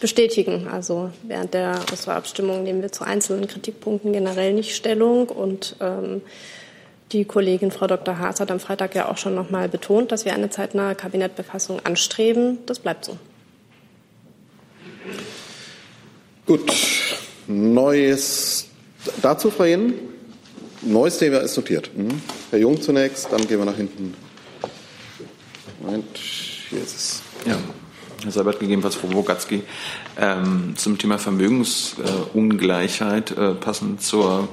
[0.00, 0.68] bestätigen.
[0.68, 6.22] Also während der Ressortabstimmung nehmen wir zu einzelnen Kritikpunkten generell nicht Stellung und ähm,
[7.12, 8.18] die Kollegin Frau Dr.
[8.18, 11.80] Haas hat am Freitag ja auch schon noch mal betont, dass wir eine zeitnahe Kabinettbefassung
[11.84, 12.58] anstreben.
[12.66, 13.16] Das bleibt so.
[16.46, 16.72] Gut.
[17.46, 18.66] Neues
[19.22, 20.13] dazu, Frau Jen?
[20.86, 21.90] Neues Thema ist notiert.
[21.96, 22.20] Mhm.
[22.50, 24.14] Herr Jung zunächst, dann gehen wir nach hinten.
[25.80, 27.22] Moment, hier ist es.
[27.46, 27.56] Ja.
[28.22, 29.62] Herr Seibert, gegebenenfalls Frau Wogatzki,
[30.18, 34.48] ähm, zum Thema Vermögensungleichheit, äh, passend zur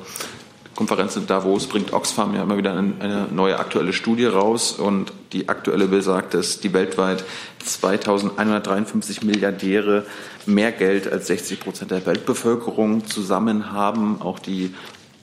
[0.75, 5.13] Konferenz in Davos, bringt Oxfam ja immer wieder eine, eine neue aktuelle Studie raus und
[5.31, 7.23] die aktuelle besagt, dass die weltweit
[7.63, 10.05] 2153 Milliardäre
[10.45, 14.21] mehr Geld als 60 Prozent der Weltbevölkerung zusammen haben.
[14.21, 14.73] Auch die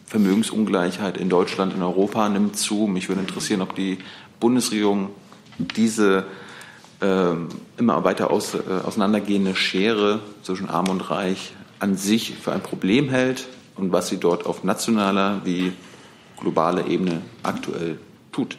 [0.08, 2.86] Vermögensungleichheit in Deutschland, in Europa nimmt zu.
[2.86, 3.98] Mich würde interessieren, ob die
[4.40, 5.10] Bundesregierung
[5.58, 6.24] diese
[7.00, 7.34] äh,
[7.76, 13.10] immer weiter aus, äh, auseinandergehende Schere zwischen Arm und Reich an sich für ein Problem
[13.10, 15.72] hält und was sie dort auf nationaler wie
[16.40, 17.98] globaler Ebene aktuell
[18.32, 18.56] tut.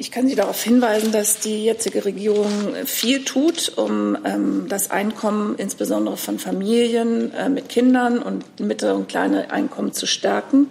[0.00, 2.52] Ich kann Sie darauf hinweisen, dass die jetzige Regierung
[2.84, 9.08] viel tut, um ähm, das Einkommen insbesondere von Familien äh, mit Kindern und mittlere und
[9.08, 10.68] kleine Einkommen zu stärken.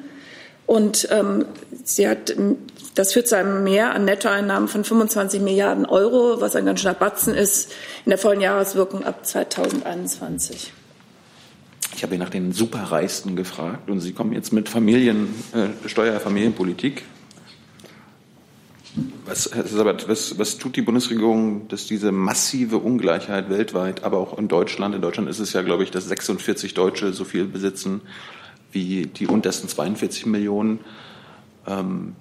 [0.66, 1.44] Und ähm,
[1.84, 2.34] Sie hat,
[2.96, 6.94] das führt zu einem Mehr an Nettoeinnahmen von 25 Milliarden Euro, was ein ganz schöner
[6.94, 7.74] Batzen ist,
[8.06, 10.72] in der vollen Jahreswirkung ab 2021.
[11.98, 17.04] Ich habe nach den Superreichsten gefragt und Sie kommen jetzt mit Familien, äh, Steuer, Familienpolitik.
[19.26, 24.38] Was, Herr Sabat, was, was tut die Bundesregierung, dass diese massive Ungleichheit weltweit, aber auch
[24.38, 28.02] in Deutschland, in Deutschland ist es ja, glaube ich, dass 46 Deutsche so viel besitzen
[28.72, 30.80] wie die untersten 42 Millionen.
[31.68, 32.16] Ähm,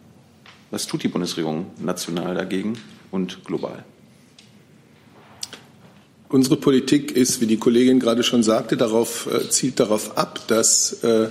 [0.71, 2.77] was tut die Bundesregierung national dagegen
[3.11, 3.85] und global?
[6.29, 11.05] Unsere Politik ist, wie die Kollegin gerade schon sagte, darauf, äh, zielt darauf ab, dass,
[11.05, 11.29] äh,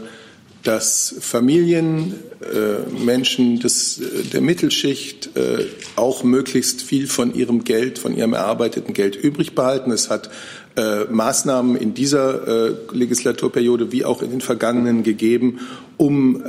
[0.66, 8.00] dass Familien, äh, Menschen des, äh, der Mittelschicht äh, auch möglichst viel von ihrem Geld,
[8.00, 9.92] von ihrem erarbeiteten Geld übrig behalten.
[9.92, 10.30] Es hat
[10.76, 15.60] äh, Maßnahmen in dieser Legislaturperiode wie auch in den vergangenen gegeben,
[15.96, 16.44] um,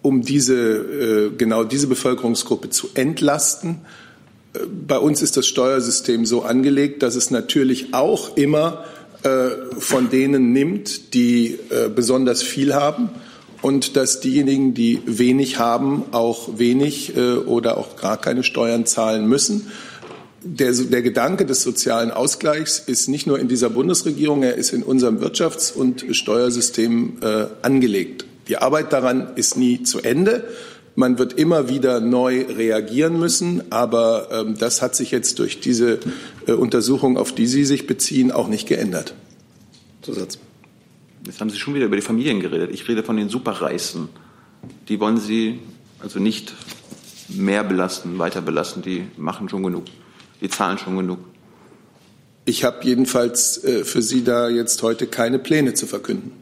[0.00, 3.80] um diese, genau diese Bevölkerungsgruppe zu entlasten
[4.86, 8.84] bei uns ist das Steuersystem so angelegt, dass es natürlich auch immer
[9.22, 13.08] äh, von denen nimmt, die äh, besonders viel haben
[13.62, 19.26] und dass diejenigen, die wenig haben, auch wenig äh, oder auch gar keine Steuern zahlen
[19.26, 19.70] müssen.
[20.44, 24.82] Der, der, Gedanke des sozialen Ausgleichs ist nicht nur in dieser Bundesregierung, er ist in
[24.82, 28.24] unserem Wirtschafts- und Steuersystem äh, angelegt.
[28.48, 30.48] Die Arbeit daran ist nie zu Ende.
[30.96, 36.00] Man wird immer wieder neu reagieren müssen, aber ähm, das hat sich jetzt durch diese
[36.46, 39.14] äh, Untersuchung, auf die Sie sich beziehen, auch nicht geändert.
[40.02, 40.38] Zusatz.
[41.24, 42.70] Jetzt haben Sie schon wieder über die Familien geredet.
[42.72, 44.08] Ich rede von den Superreichsten.
[44.88, 45.60] Die wollen Sie
[46.00, 46.52] also nicht
[47.28, 48.82] mehr belasten, weiter belasten.
[48.82, 49.84] Die machen schon genug.
[50.40, 51.20] Die zahlen schon genug.
[52.44, 56.32] Ich habe jedenfalls äh, für Sie da jetzt heute keine Pläne zu verkünden.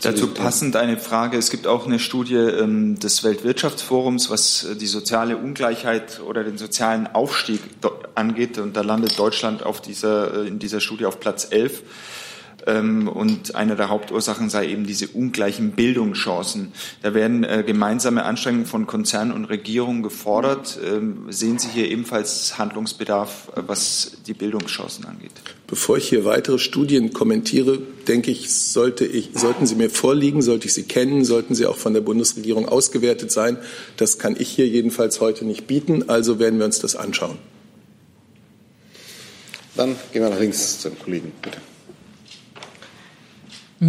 [0.00, 1.38] Dazu passend eine Frage.
[1.38, 6.56] Es gibt auch eine Studie ähm, des Weltwirtschaftsforums, was äh, die soziale Ungleichheit oder den
[6.56, 7.60] sozialen Aufstieg
[8.14, 8.58] angeht.
[8.58, 11.82] Und da landet Deutschland auf dieser, äh, in dieser Studie auf Platz 11.
[12.66, 16.72] Ähm, und eine der Hauptursachen sei eben diese ungleichen Bildungschancen.
[17.02, 20.78] Da werden äh, gemeinsame Anstrengungen von Konzernen und Regierungen gefordert.
[20.84, 25.32] Ähm, sehen Sie hier ebenfalls Handlungsbedarf, äh, was die Bildungschancen angeht?
[25.66, 30.66] Bevor ich hier weitere Studien kommentiere, denke ich, sollte ich, sollten sie mir vorliegen, sollte
[30.66, 33.58] ich sie kennen, sollten sie auch von der Bundesregierung ausgewertet sein.
[33.96, 36.08] Das kann ich hier jedenfalls heute nicht bieten.
[36.08, 37.38] Also werden wir uns das anschauen.
[39.76, 41.58] Dann gehen wir nach links zum Kollegen, bitte.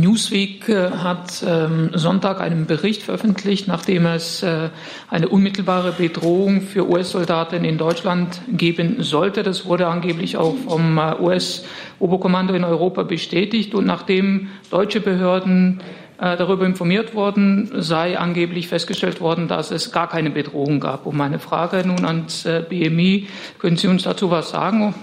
[0.01, 4.69] Newsweek äh, hat ähm, Sonntag einen Bericht veröffentlicht, nachdem es äh,
[5.09, 9.43] eine unmittelbare Bedrohung für US-Soldaten in Deutschland geben sollte.
[9.43, 13.73] Das wurde angeblich auch vom äh, US-Oberkommando in Europa bestätigt.
[13.73, 15.81] Und nachdem deutsche Behörden
[16.17, 21.05] darüber informiert worden, sei angeblich festgestellt worden, dass es gar keine Bedrohung gab.
[21.05, 23.27] Und meine Frage nun ans BMI,
[23.59, 24.95] können Sie uns dazu was sagen,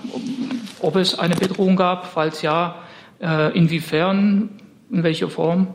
[0.80, 2.06] ob es eine Bedrohung gab?
[2.06, 2.76] Falls ja,
[3.52, 4.48] inwiefern?
[4.92, 5.68] In welcher Form?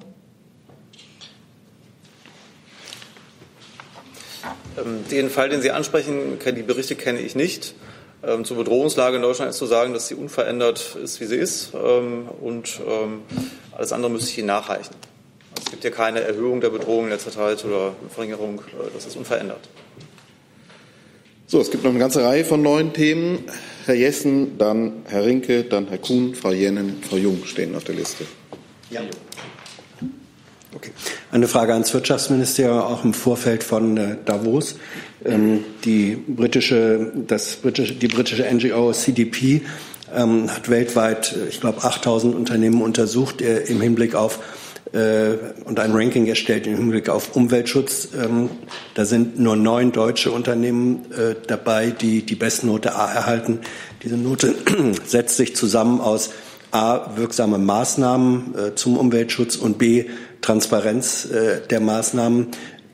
[4.78, 7.74] Ähm, den Fall, den Sie ansprechen, die Berichte kenne ich nicht.
[8.24, 11.74] Ähm, zur Bedrohungslage in Deutschland ist zu sagen, dass sie unverändert ist, wie sie ist.
[11.74, 12.80] Ähm, und
[13.72, 14.95] alles andere müsste ich Ihnen nachreichen.
[15.59, 18.59] Es gibt hier keine Erhöhung der Bedrohung in letzter Zeit oder Verringerung.
[18.59, 19.68] Äh, das ist unverändert.
[21.47, 23.45] So, es gibt noch eine ganze Reihe von neuen Themen.
[23.86, 27.95] Herr Jessen, dann Herr Rinke, dann Herr Kuhn, Frau Jennen, Frau Jung stehen auf der
[27.95, 28.26] Liste.
[28.89, 29.01] Ja.
[30.75, 30.91] Okay.
[31.31, 34.75] Eine Frage ans Wirtschaftsministerium, auch im Vorfeld von äh, Davos.
[35.25, 39.61] Ähm, die britische, das britische, die britische NGO CDP
[40.15, 44.39] ähm, hat weltweit, äh, ich glaube, 8000 Unternehmen untersucht äh, im Hinblick auf
[44.89, 48.07] und ein Ranking erstellt im Hinblick auf Umweltschutz.
[48.17, 48.49] Ähm,
[48.93, 51.03] da sind nur neun deutsche Unternehmen
[51.47, 53.59] dabei, die die Bestnote A erhalten.
[54.01, 54.55] Diese Note
[55.05, 56.29] setzt sich zusammen aus
[56.72, 60.05] A, wirksame Maßnahmen äh, zum Umweltschutz und B,
[60.41, 62.47] Transparenz äh, der Maßnahmen.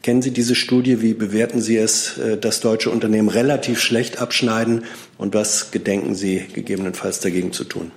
[0.04, 1.02] Kennen Sie diese Studie?
[1.02, 4.84] Wie bewerten Sie es, äh, dass deutsche Unternehmen relativ schlecht abschneiden?
[5.18, 7.92] Und was gedenken Sie gegebenenfalls dagegen zu tun?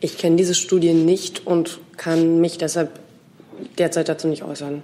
[0.00, 3.00] Ich kenne diese Studie nicht und kann mich deshalb
[3.76, 4.82] derzeit dazu nicht äußern.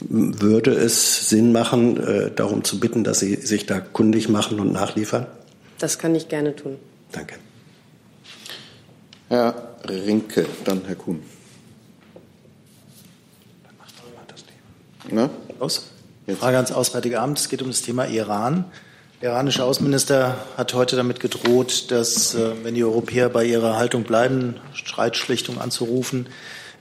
[0.00, 4.72] Würde es Sinn machen, äh, darum zu bitten, dass Sie sich da kundig machen und
[4.72, 5.26] nachliefern?
[5.78, 6.76] Das kann ich gerne tun.
[7.12, 7.34] Danke.
[9.28, 9.54] Herr
[9.88, 11.22] Rinke, dann Herr Kuhn.
[15.10, 15.30] Na?
[15.60, 15.86] Los.
[16.38, 17.38] Frage ans Auswärtige Amt.
[17.38, 18.64] Es geht um das Thema Iran.
[19.22, 24.02] Der iranische Außenminister hat heute damit gedroht, dass, äh, wenn die Europäer bei ihrer Haltung
[24.02, 26.28] bleiben, Streitschlichtung anzurufen,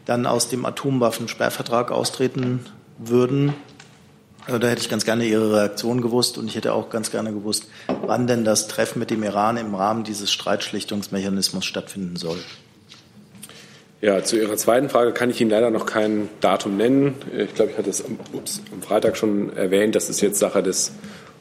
[0.05, 2.65] dann aus dem Atomwaffensperrvertrag austreten
[2.97, 3.53] würden.
[4.47, 7.33] Also da hätte ich ganz gerne Ihre Reaktion gewusst und ich hätte auch ganz gerne
[7.33, 7.67] gewusst,
[8.05, 12.37] wann denn das Treffen mit dem Iran im Rahmen dieses Streitschlichtungsmechanismus stattfinden soll.
[14.01, 17.15] Ja, zu Ihrer zweiten Frage kann ich Ihnen leider noch kein Datum nennen.
[17.35, 19.95] Ich glaube, ich hatte es am, ups, am Freitag schon erwähnt.
[19.95, 20.91] Das ist jetzt Sache des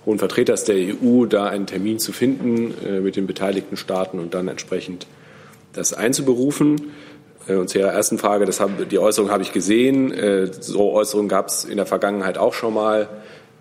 [0.06, 4.32] Hohen Vertreters der EU, da einen Termin zu finden äh, mit den beteiligten Staaten und
[4.32, 5.06] dann entsprechend
[5.74, 6.92] das einzuberufen.
[7.48, 10.12] Äh, und zu Ihrer ersten Frage, das haben, die Äußerung habe ich gesehen.
[10.12, 13.08] Äh, so Äußerungen gab es in der Vergangenheit auch schon mal.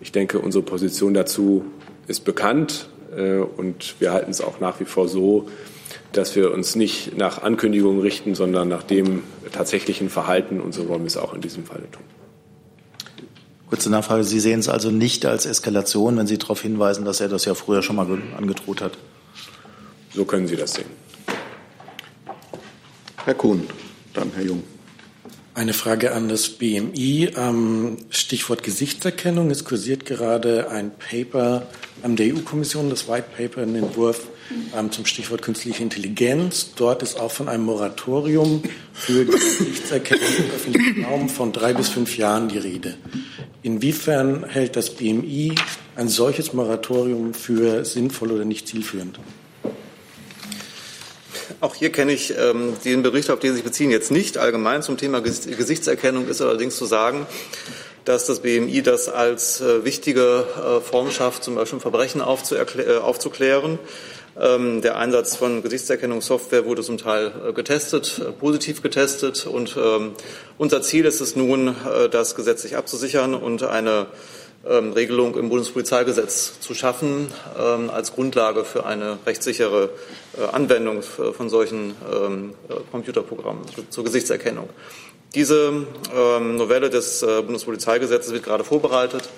[0.00, 1.64] Ich denke, unsere Position dazu
[2.06, 5.48] ist bekannt äh, und wir halten es auch nach wie vor so,
[6.12, 9.22] dass wir uns nicht nach Ankündigungen richten, sondern nach dem
[9.52, 10.60] tatsächlichen Verhalten.
[10.60, 12.02] Und so wollen wir es auch in diesem Falle tun.
[13.68, 14.24] Kurze Nachfrage.
[14.24, 17.54] Sie sehen es also nicht als Eskalation, wenn Sie darauf hinweisen, dass er das ja
[17.54, 18.06] früher schon mal
[18.36, 18.92] angedroht hat?
[20.14, 20.86] So können Sie das sehen.
[23.24, 23.66] Herr Kuhn,
[24.12, 24.62] dann Herr Jung.
[25.54, 27.30] Eine Frage an das BMI.
[27.36, 29.50] Ähm, Stichwort Gesichtserkennung.
[29.50, 31.66] Es kursiert gerade ein Paper
[32.04, 34.26] der EU-Kommission, das White Paper, ein Entwurf
[34.76, 36.72] ähm, zum Stichwort künstliche Intelligenz.
[36.76, 38.62] Dort ist auch von einem Moratorium
[38.92, 42.96] für Gesichtserkennung im öffentlichen Raum von drei bis fünf Jahren die Rede.
[43.62, 45.54] Inwiefern hält das BMI
[45.96, 49.18] ein solches Moratorium für sinnvoll oder nicht zielführend?
[51.64, 54.36] Auch hier kenne ich ähm, den Bericht, auf den Sie sich beziehen, jetzt nicht.
[54.36, 57.26] Allgemein zum Thema Gesichtserkennung ist allerdings zu sagen,
[58.04, 63.78] dass das BMI das als äh, wichtige äh, Form schafft, zum Beispiel Verbrechen äh, aufzuklären.
[64.38, 69.46] Ähm, der Einsatz von Gesichtserkennungssoftware wurde zum Teil äh, getestet, äh, positiv getestet.
[69.46, 70.12] Und ähm,
[70.58, 71.74] unser Ziel ist es nun,
[72.10, 74.08] das gesetzlich abzusichern und eine
[74.66, 79.90] Regelung im Bundespolizeigesetz zu schaffen ähm, als Grundlage für eine rechtssichere
[80.38, 84.68] äh, Anwendung von solchen ähm, äh, Computerprogrammen zur Gesichtserkennung.
[85.34, 85.72] Diese
[86.40, 89.28] Novelle des äh, Bundespolizeigesetzes wird gerade vorbereitet.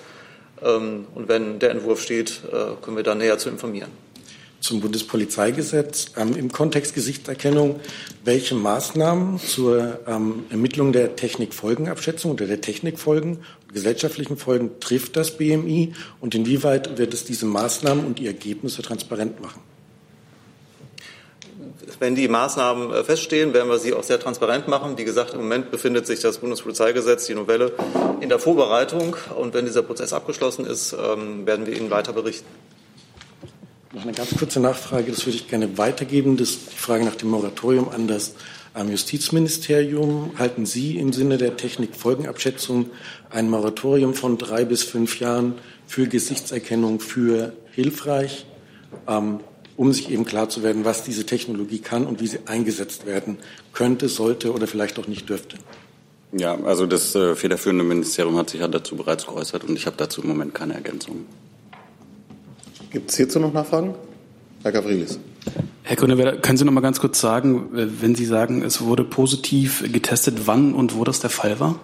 [0.61, 2.41] und wenn der Entwurf steht,
[2.81, 3.91] können wir da näher zu informieren
[4.59, 7.79] zum Bundespolizeigesetz ähm, im Kontext Gesichtserkennung,
[8.23, 13.39] welche Maßnahmen zur ähm, Ermittlung der Technikfolgenabschätzung oder der Technikfolgen
[13.71, 19.41] gesellschaftlichen Folgen trifft das BMI und inwieweit wird es diese Maßnahmen und die Ergebnisse transparent
[19.41, 19.61] machen?
[21.99, 24.97] Wenn die Maßnahmen äh, feststehen, werden wir sie auch sehr transparent machen.
[24.97, 27.73] Wie gesagt, im Moment befindet sich das Bundespolizeigesetz, die Novelle,
[28.21, 29.15] in der Vorbereitung.
[29.35, 32.45] Und wenn dieser Prozess abgeschlossen ist, ähm, werden wir Ihnen weiter berichten.
[33.93, 36.37] Noch eine ganz kurze Nachfrage, das würde ich gerne weitergeben.
[36.37, 38.33] Das ist die Frage nach dem Moratorium an das
[38.85, 40.31] Justizministerium.
[40.37, 42.91] Halten Sie im Sinne der Technikfolgenabschätzung
[43.29, 45.55] ein Moratorium von drei bis fünf Jahren
[45.87, 48.45] für Gesichtserkennung für hilfreich,
[49.07, 49.39] ähm,
[49.75, 53.37] um sich eben klar zu werden, was diese Technologie kann und wie sie eingesetzt werden
[53.73, 55.57] könnte, sollte oder vielleicht auch nicht dürfte?
[56.33, 59.95] Ja, also das äh, federführende Ministerium hat sich ja dazu bereits geäußert und ich habe
[59.97, 61.25] dazu im Moment keine Ergänzungen.
[62.91, 63.95] Gibt es hierzu noch Nachfragen?
[64.63, 65.19] Herr Gavrilis.
[65.83, 69.83] Herr Grünewerder, können Sie noch mal ganz kurz sagen, wenn Sie sagen, es wurde positiv
[69.91, 71.79] getestet, wann und wo das der Fall war?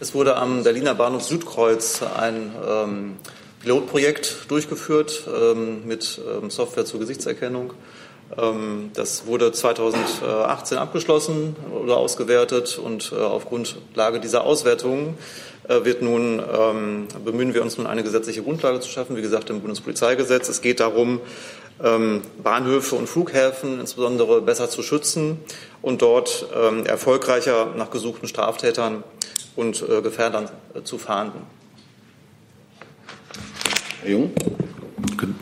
[0.00, 3.16] Es wurde am Berliner Bahnhof Südkreuz ein ähm,
[3.60, 7.72] Pilotprojekt durchgeführt ähm, mit ähm, Software zur Gesichtserkennung.
[8.36, 15.16] Ähm, das wurde 2018 abgeschlossen oder ausgewertet und äh, auf Grundlage dieser Auswertungen
[15.68, 19.50] äh, wird nun, ähm, bemühen wir uns nun eine gesetzliche Grundlage zu schaffen, wie gesagt
[19.50, 20.48] im Bundespolizeigesetz.
[20.48, 21.20] Es geht darum,
[21.78, 25.38] Bahnhöfe und Flughäfen insbesondere besser zu schützen
[25.82, 29.02] und dort ähm, erfolgreicher nach gesuchten Straftätern
[29.56, 31.40] und äh, Gefährdern äh, zu fahnden.
[34.02, 34.32] Herr Jung?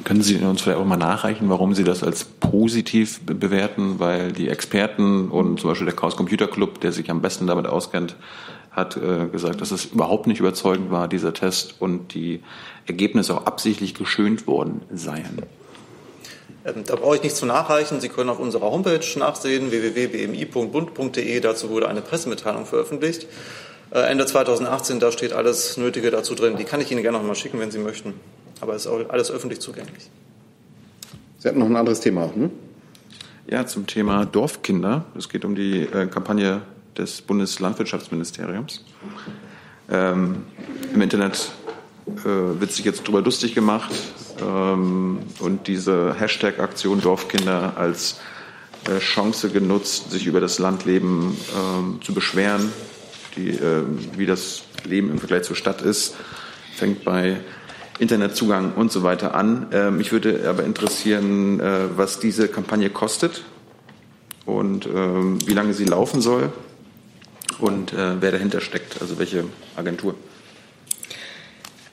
[0.05, 3.99] Können Sie uns vielleicht auch mal nachreichen, warum Sie das als positiv bewerten?
[3.99, 7.67] Weil die Experten und zum Beispiel der Chaos Computer Club, der sich am besten damit
[7.67, 8.17] auskennt,
[8.71, 12.43] hat äh, gesagt, dass es überhaupt nicht überzeugend war, dieser Test, und die
[12.87, 15.43] Ergebnisse auch absichtlich geschönt worden seien.
[16.65, 18.01] Ähm, da brauche ich nichts zu nachreichen.
[18.01, 21.41] Sie können auf unserer Homepage nachsehen, www.bmi.bund.de.
[21.41, 23.27] Dazu wurde eine Pressemitteilung veröffentlicht.
[23.91, 26.57] Äh, Ende 2018, da steht alles Nötige dazu drin.
[26.57, 28.15] Die kann ich Ihnen gerne noch mal schicken, wenn Sie möchten.
[28.61, 30.09] Aber es ist auch alles öffentlich zugänglich.
[31.39, 32.51] Sie hatten noch ein anderes Thema, hm?
[33.49, 35.05] Ja, zum Thema Dorfkinder.
[35.19, 36.63] Es geht um die äh, Kampagne
[36.97, 38.85] des Bundeslandwirtschaftsministeriums.
[39.91, 40.45] Ähm,
[40.95, 41.51] Im Internet
[42.07, 43.91] äh, wird sich jetzt darüber lustig gemacht
[44.43, 48.21] und diese Hashtag-Aktion Dorfkinder als
[48.89, 52.73] äh, Chance genutzt, sich über das Landleben äh, zu beschweren,
[53.37, 53.85] die, äh,
[54.17, 56.17] wie das Leben im Vergleich zur Stadt ist,
[56.75, 57.41] fängt bei
[57.99, 59.69] Internetzugang und so weiter an.
[59.73, 63.45] Ähm, mich würde aber interessieren, äh, was diese Kampagne kostet
[64.47, 66.53] und ähm, wie lange sie laufen soll
[67.61, 69.45] und äh, wer dahinter steckt, also welche
[69.77, 70.15] Agentur?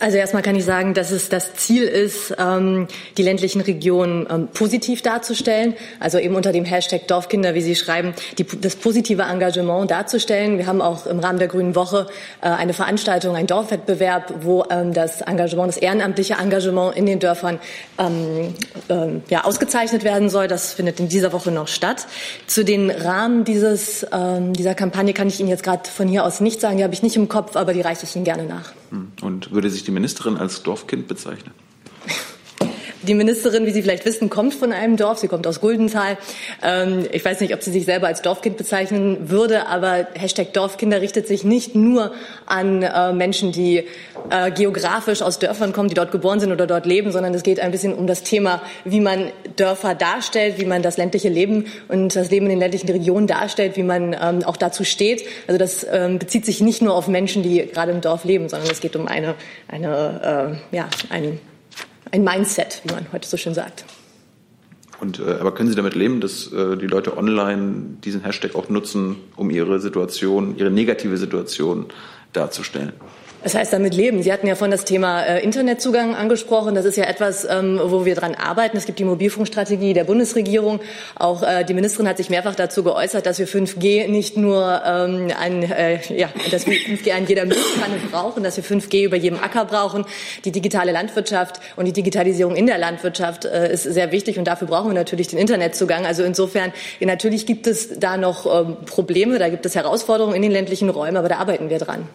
[0.01, 2.87] Also erstmal kann ich sagen, dass es das Ziel ist, ähm,
[3.17, 5.75] die ländlichen Regionen ähm, positiv darzustellen.
[5.99, 10.57] Also eben unter dem Hashtag Dorfkinder, wie Sie schreiben, die, das positive Engagement darzustellen.
[10.57, 12.07] Wir haben auch im Rahmen der Grünen Woche
[12.41, 17.59] äh, eine Veranstaltung, einen Dorfwettbewerb, wo ähm, das Engagement, das ehrenamtliche Engagement in den Dörfern
[17.97, 18.55] ähm,
[19.27, 20.47] ja, ausgezeichnet werden soll.
[20.47, 22.07] Das findet in dieser Woche noch statt.
[22.47, 24.05] Zu den Rahmen dieses,
[24.51, 26.77] dieser Kampagne kann ich Ihnen jetzt gerade von hier aus nicht sagen.
[26.77, 28.73] Die habe ich nicht im Kopf, aber die reiche ich Ihnen gerne nach.
[29.21, 31.53] Und würde sich die Ministerin als Dorfkind bezeichnen?
[33.03, 35.19] Die Ministerin, wie Sie vielleicht wissen, kommt von einem Dorf.
[35.19, 36.17] Sie kommt aus Guldenthal.
[36.61, 40.99] Ähm, ich weiß nicht, ob sie sich selber als Dorfkind bezeichnen würde, aber Hashtag Dorfkinder
[40.99, 42.11] richtet sich nicht nur
[42.45, 43.85] an äh, Menschen, die
[44.29, 47.61] äh, geografisch aus Dörfern kommen, die dort geboren sind oder dort leben, sondern es geht
[47.61, 52.17] ein bisschen um das Thema, wie man Dörfer darstellt, wie man das ländliche Leben und
[52.17, 55.23] das Leben in den ländlichen Regionen darstellt, wie man ähm, auch dazu steht.
[55.47, 58.69] Also das ähm, bezieht sich nicht nur auf Menschen, die gerade im Dorf leben, sondern
[58.69, 59.35] es geht um eine,
[59.69, 61.39] eine äh, ja, ein
[62.11, 63.85] ein Mindset, wie man heute so schön sagt.
[64.99, 68.69] Und, äh, aber können Sie damit leben, dass äh, die Leute online diesen Hashtag auch
[68.69, 71.85] nutzen, um ihre Situation, ihre negative Situation
[72.33, 72.93] darzustellen?
[73.41, 74.21] Das heißt damit leben.
[74.21, 76.75] Sie hatten ja von das Thema äh, Internetzugang angesprochen.
[76.75, 78.75] Das ist ja etwas, ähm, wo wir dran arbeiten.
[78.75, 80.81] Es gibt die Mobilfunkstrategie der Bundesregierung.
[81.15, 85.31] Auch äh, die Ministerin hat sich mehrfach dazu geäußert, dass wir 5G nicht nur ähm,
[85.39, 89.39] ein, äh, ja, dass wir 5G an jeder Milchkanne brauchen, dass wir 5G über jedem
[89.39, 90.05] Acker brauchen.
[90.43, 94.67] Die digitale Landwirtschaft und die Digitalisierung in der Landwirtschaft äh, ist sehr wichtig und dafür
[94.67, 96.05] brauchen wir natürlich den Internetzugang.
[96.05, 100.41] Also insofern, ja, natürlich gibt es da noch ähm, Probleme, da gibt es Herausforderungen in
[100.41, 102.07] den ländlichen Räumen, aber da arbeiten wir dran.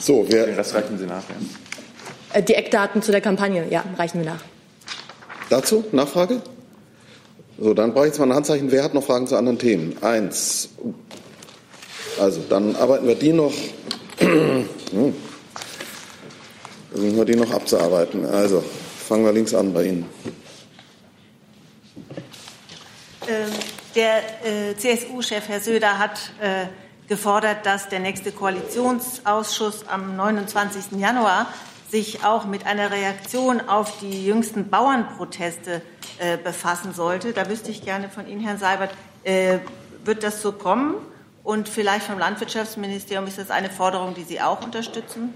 [0.00, 0.46] So, wer.
[0.54, 1.22] Das reichen Sie nach.
[1.28, 2.38] Ja.
[2.38, 4.42] Äh, die Eckdaten zu der Kampagne, ja, reichen wir nach.
[5.50, 6.40] Dazu Nachfrage?
[7.58, 8.72] So, dann brauche ich jetzt mal ein Handzeichen.
[8.72, 9.96] Wer hat noch Fragen zu anderen Themen?
[10.02, 10.70] Eins.
[12.20, 13.52] Also, dann arbeiten wir die noch.
[14.92, 15.12] Hm.
[16.92, 18.24] Versuchen wir die noch abzuarbeiten.
[18.24, 18.62] Also,
[19.08, 20.06] fangen wir links an bei Ihnen.
[23.26, 23.50] Ähm,
[23.96, 26.66] der äh, CSU-Chef Herr Söder hat äh,
[27.08, 30.98] gefordert, dass der nächste Koalitionsausschuss am 29.
[30.98, 31.48] Januar
[31.90, 35.82] sich auch mit einer Reaktion auf die jüngsten Bauernproteste
[36.18, 37.32] äh, befassen sollte.
[37.32, 38.90] Da wüsste ich gerne von Ihnen, Herrn Seibert,
[39.22, 39.58] äh,
[40.04, 40.94] wird das so kommen?
[41.42, 45.34] Und vielleicht vom Landwirtschaftsministerium ist das eine Forderung, die Sie auch unterstützen?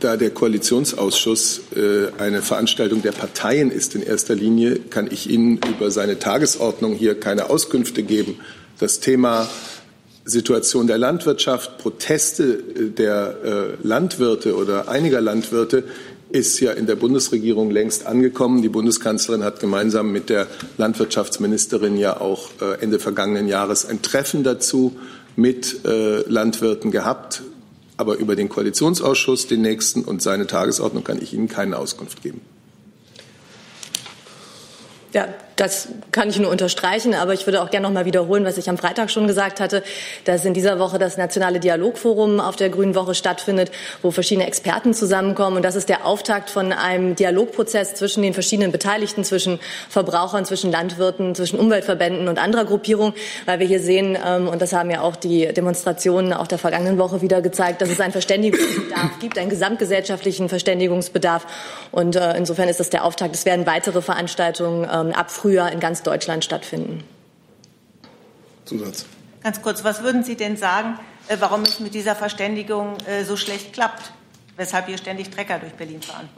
[0.00, 5.58] Da der Koalitionsausschuss äh, eine Veranstaltung der Parteien ist in erster Linie, kann ich Ihnen
[5.68, 8.40] über seine Tagesordnung hier keine Auskünfte geben.
[8.78, 9.48] Das Thema
[10.24, 15.84] Situation der Landwirtschaft, Proteste äh, der äh, Landwirte oder einiger Landwirte
[16.30, 18.62] ist ja in der Bundesregierung längst angekommen.
[18.62, 20.48] Die Bundeskanzlerin hat gemeinsam mit der
[20.78, 24.96] Landwirtschaftsministerin ja auch äh, Ende vergangenen Jahres ein Treffen dazu
[25.36, 27.42] mit Landwirten gehabt.
[27.96, 32.40] Aber über den Koalitionsausschuss, den nächsten und seine Tagesordnung kann ich Ihnen keine Auskunft geben.
[35.12, 35.26] Ja,
[35.56, 38.68] das kann ich nur unterstreichen, aber ich würde auch gerne noch mal wiederholen, was ich
[38.68, 39.82] am Freitag schon gesagt hatte,
[40.24, 43.70] dass in dieser Woche das nationale Dialogforum auf der Grünen Woche stattfindet,
[44.02, 45.56] wo verschiedene Experten zusammenkommen.
[45.56, 50.70] Und das ist der Auftakt von einem Dialogprozess zwischen den verschiedenen Beteiligten, zwischen Verbrauchern, zwischen
[50.70, 53.14] Landwirten, zwischen Umweltverbänden und anderer Gruppierungen,
[53.46, 56.98] weil wir hier sehen, ähm, und das haben ja auch die Demonstrationen auch der vergangenen
[56.98, 61.46] Woche wieder gezeigt, dass es einen Verständigungsbedarf gibt, einen gesamtgesellschaftlichen Verständigungsbedarf.
[61.92, 63.34] Und äh, insofern ist das der Auftakt.
[63.34, 65.12] Es werden weitere Veranstaltungen ähm,
[65.44, 67.04] ab Frühjahr in ganz Deutschland stattfinden.
[68.64, 69.04] Zusatz.
[69.42, 73.36] Ganz kurz, was würden Sie denn sagen, äh, warum es mit dieser Verständigung äh, so
[73.36, 74.12] schlecht klappt?
[74.56, 76.30] Weshalb hier ständig Trecker durch Berlin fahren?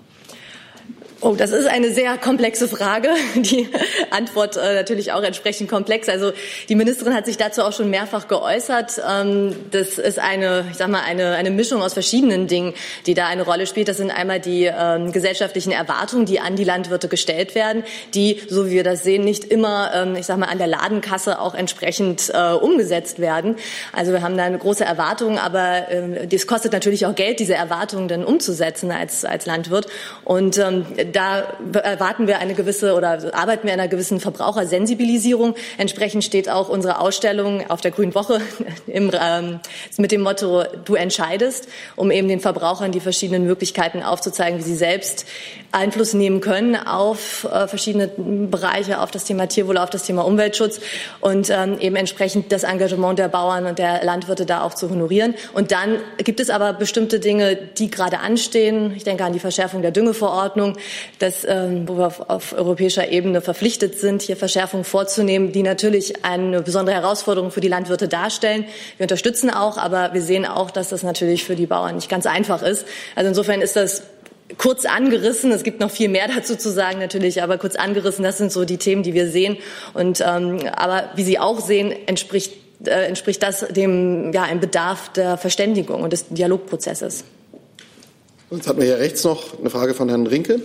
[1.22, 3.08] Oh, das ist eine sehr komplexe Frage.
[3.36, 3.70] Die
[4.10, 6.10] Antwort äh, natürlich auch entsprechend komplex.
[6.10, 6.32] Also
[6.68, 9.00] die Ministerin hat sich dazu auch schon mehrfach geäußert.
[9.08, 12.74] Ähm, das ist eine, ich sag mal, eine, eine Mischung aus verschiedenen Dingen,
[13.06, 13.88] die da eine Rolle spielt.
[13.88, 18.66] Das sind einmal die ähm, gesellschaftlichen Erwartungen, die an die Landwirte gestellt werden, die, so
[18.66, 22.30] wie wir das sehen, nicht immer, ähm, ich sag mal, an der Ladenkasse auch entsprechend
[22.34, 23.56] äh, umgesetzt werden.
[23.94, 27.54] Also wir haben da eine große Erwartung, aber äh, das kostet natürlich auch Geld, diese
[27.54, 29.86] Erwartungen dann umzusetzen als, als Landwirt.
[30.24, 35.54] Und ähm, da erwarten wir eine gewisse oder arbeiten wir an einer gewissen Verbrauchersensibilisierung.
[35.78, 38.40] Entsprechend steht auch unsere Ausstellung auf der Grünen Woche
[38.86, 39.60] im, ähm,
[39.96, 44.76] mit dem Motto Du entscheidest, um eben den Verbrauchern die verschiedenen Möglichkeiten aufzuzeigen, wie sie
[44.76, 45.26] selbst
[45.72, 50.80] Einfluss nehmen können auf äh, verschiedene Bereiche, auf das Thema Tierwohl, auf das Thema Umweltschutz
[51.20, 55.34] und ähm, eben entsprechend das Engagement der Bauern und der Landwirte da auch zu honorieren.
[55.52, 58.94] Und dann gibt es aber bestimmte Dinge, die gerade anstehen.
[58.96, 60.76] Ich denke an die Verschärfung der Düngeverordnung,
[61.18, 66.24] dass, ähm, wo wir auf, auf europäischer Ebene verpflichtet sind, hier Verschärfungen vorzunehmen, die natürlich
[66.24, 68.64] eine besondere Herausforderung für die Landwirte darstellen.
[68.96, 72.26] Wir unterstützen auch, aber wir sehen auch, dass das natürlich für die Bauern nicht ganz
[72.26, 72.86] einfach ist.
[73.14, 74.02] Also insofern ist das
[74.58, 75.50] kurz angerissen.
[75.52, 78.22] Es gibt noch viel mehr dazu zu sagen natürlich, aber kurz angerissen.
[78.22, 79.56] Das sind so die Themen, die wir sehen.
[79.94, 82.52] Und ähm, aber wie Sie auch sehen, entspricht
[82.84, 87.24] äh, entspricht das dem ja ein Bedarf der Verständigung und des Dialogprozesses.
[88.50, 90.60] Jetzt hatten wir hier rechts noch eine Frage von Herrn Rinke.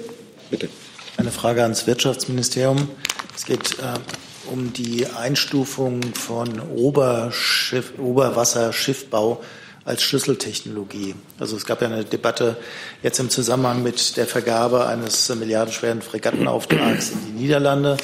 [0.51, 0.67] Bitte.
[1.15, 2.89] Eine Frage ans Wirtschaftsministerium.
[3.33, 9.41] Es geht äh, um die Einstufung von Oberschiff, Oberwasserschiffbau
[9.85, 11.15] als Schlüsseltechnologie.
[11.39, 12.57] Also es gab ja eine Debatte
[13.01, 17.95] jetzt im Zusammenhang mit der Vergabe eines milliardenschweren Fregattenauftrags in die Niederlande.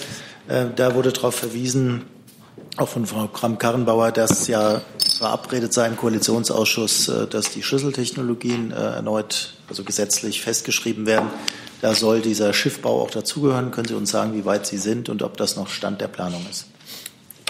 [0.48, 2.06] Äh, da wurde darauf verwiesen,
[2.78, 4.82] auch von Frau Kramp-Karrenbauer, dass ja
[5.18, 11.28] verabredet sei im Koalitionsausschuss, äh, dass die Schlüsseltechnologien äh, erneut, also gesetzlich festgeschrieben werden.
[11.82, 13.72] Da soll dieser Schiffbau auch dazugehören.
[13.72, 16.46] Können Sie uns sagen, wie weit Sie sind und ob das noch Stand der Planung
[16.50, 16.66] ist?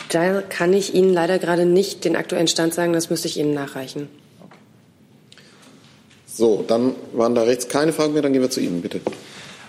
[0.10, 2.94] Da kann ich Ihnen leider gerade nicht den aktuellen Stand sagen.
[2.94, 4.10] Das müsste ich Ihnen nachreichen.
[6.26, 8.22] So, dann waren da rechts keine Fragen mehr.
[8.22, 9.02] Dann gehen wir zu Ihnen, bitte.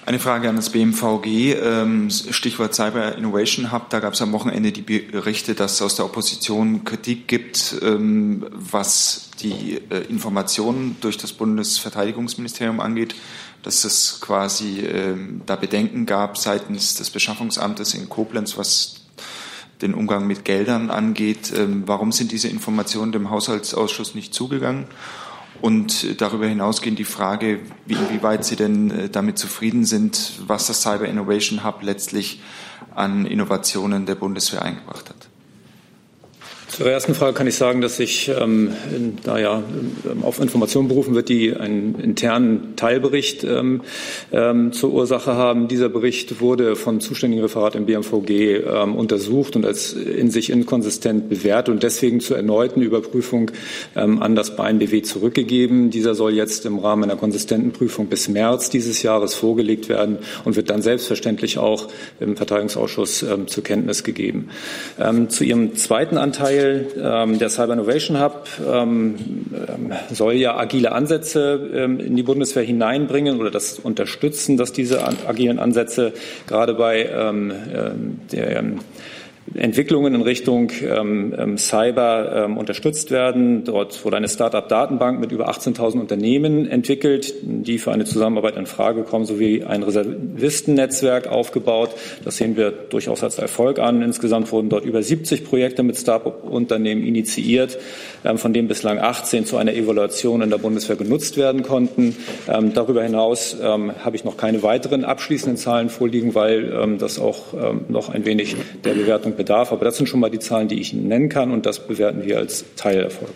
[0.08, 3.90] Eine Frage an das BMVG, ähm, Stichwort Cyber Innovation Hub.
[3.90, 8.46] Da gab es am Wochenende die Berichte, dass es aus der Opposition Kritik gibt, ähm,
[8.52, 13.14] was die äh, Informationen durch das Bundesverteidigungsministerium angeht,
[13.68, 19.02] dass es quasi ähm, da Bedenken gab seitens des Beschaffungsamtes in Koblenz, was
[19.82, 21.52] den Umgang mit Geldern angeht.
[21.84, 24.86] Warum sind diese Informationen dem Haushaltsausschuss nicht zugegangen?
[25.60, 30.80] Und darüber hinausgehend die Frage, wie, inwieweit Sie denn äh, damit zufrieden sind, was das
[30.80, 32.40] Cyber Innovation Hub letztlich
[32.94, 35.27] an Innovationen der Bundeswehr eingebracht hat.
[36.78, 38.70] Zur ersten Frage kann ich sagen, dass sich, ähm,
[39.24, 39.64] da ja
[40.08, 43.82] ähm, auf Informationen berufen wird, die einen internen Teilbericht ähm,
[44.30, 45.66] ähm, zur Ursache haben.
[45.66, 51.28] Dieser Bericht wurde vom zuständigen Referat im BMVG ähm, untersucht und als in sich inkonsistent
[51.28, 53.50] bewertet und deswegen zur erneuten Überprüfung
[53.96, 55.90] ähm, an das BNBW zurückgegeben.
[55.90, 60.54] Dieser soll jetzt im Rahmen einer konsistenten Prüfung bis März dieses Jahres vorgelegt werden und
[60.54, 61.88] wird dann selbstverständlich auch
[62.20, 64.50] im Verteidigungsausschuss zur Kenntnis gegeben.
[65.28, 66.67] zu Ihrem zweiten Anteil
[67.02, 69.16] ähm, der Cyber Innovation Hub ähm,
[69.52, 75.04] ähm, soll ja agile Ansätze ähm, in die Bundeswehr hineinbringen oder das unterstützen, dass diese
[75.26, 76.12] agilen Ansätze
[76.46, 77.52] gerade bei ähm,
[78.32, 78.64] der
[79.54, 83.64] Entwicklungen in Richtung ähm, ähm, Cyber ähm, unterstützt werden.
[83.64, 89.04] Dort wurde eine Start-up-Datenbank mit über 18.000 Unternehmen entwickelt, die für eine Zusammenarbeit in Frage
[89.04, 91.90] kommen, sowie ein Reservistennetzwerk aufgebaut.
[92.24, 94.02] Das sehen wir durchaus als Erfolg an.
[94.02, 97.78] Insgesamt wurden dort über 70 Projekte mit Start-up-Unternehmen initiiert,
[98.24, 102.16] ähm, von denen bislang 18 zu einer Evaluation in der Bundeswehr genutzt werden konnten.
[102.48, 107.52] Ähm, darüber hinaus ähm, habe ich noch keine weiteren abschließenden Zahlen vorliegen, weil das auch
[107.88, 109.72] noch ein wenig der Bewertung bedarf.
[109.72, 112.24] Aber das sind schon mal die Zahlen, die ich Ihnen nennen kann, und das bewerten
[112.26, 113.32] wir als Teilerfolg.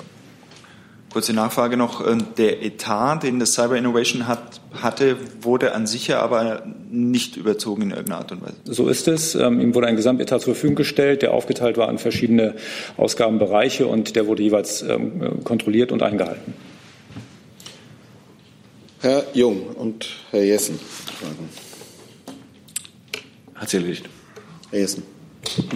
[1.12, 2.07] Kurze Nachfrage noch.
[2.07, 7.36] Äh, der Etat, den das Cyber Innovation hat, hatte, wurde an sich ja aber nicht
[7.36, 8.55] überzogen in irgendeiner Art und Weise.
[8.64, 9.34] So ist es.
[9.34, 12.55] Ähm, ihm wurde ein Gesamtetat zur Verfügung gestellt, der aufgeteilt war in verschiedene
[12.96, 16.55] Ausgabenbereiche und der wurde jeweils ähm, kontrolliert und eingehalten.
[19.00, 20.78] Herr Jung und Herr Jessen.
[23.55, 24.09] Hat sich erledigt.
[24.70, 25.11] Herr Jessen.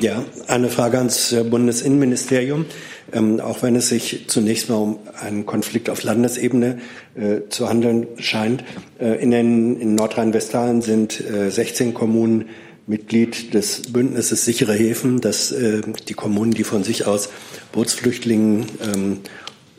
[0.00, 2.66] Ja, eine Frage ans äh, Bundesinnenministerium.
[3.12, 6.78] Ähm, auch wenn es sich zunächst mal um einen Konflikt auf Landesebene
[7.14, 8.64] äh, zu handeln scheint.
[8.98, 12.46] Äh, in, in Nordrhein-Westfalen sind äh, 16 Kommunen
[12.88, 17.28] Mitglied des Bündnisses sichere Häfen, dass äh, die Kommunen, die von sich aus
[17.72, 19.18] Bootsflüchtlingen ähm,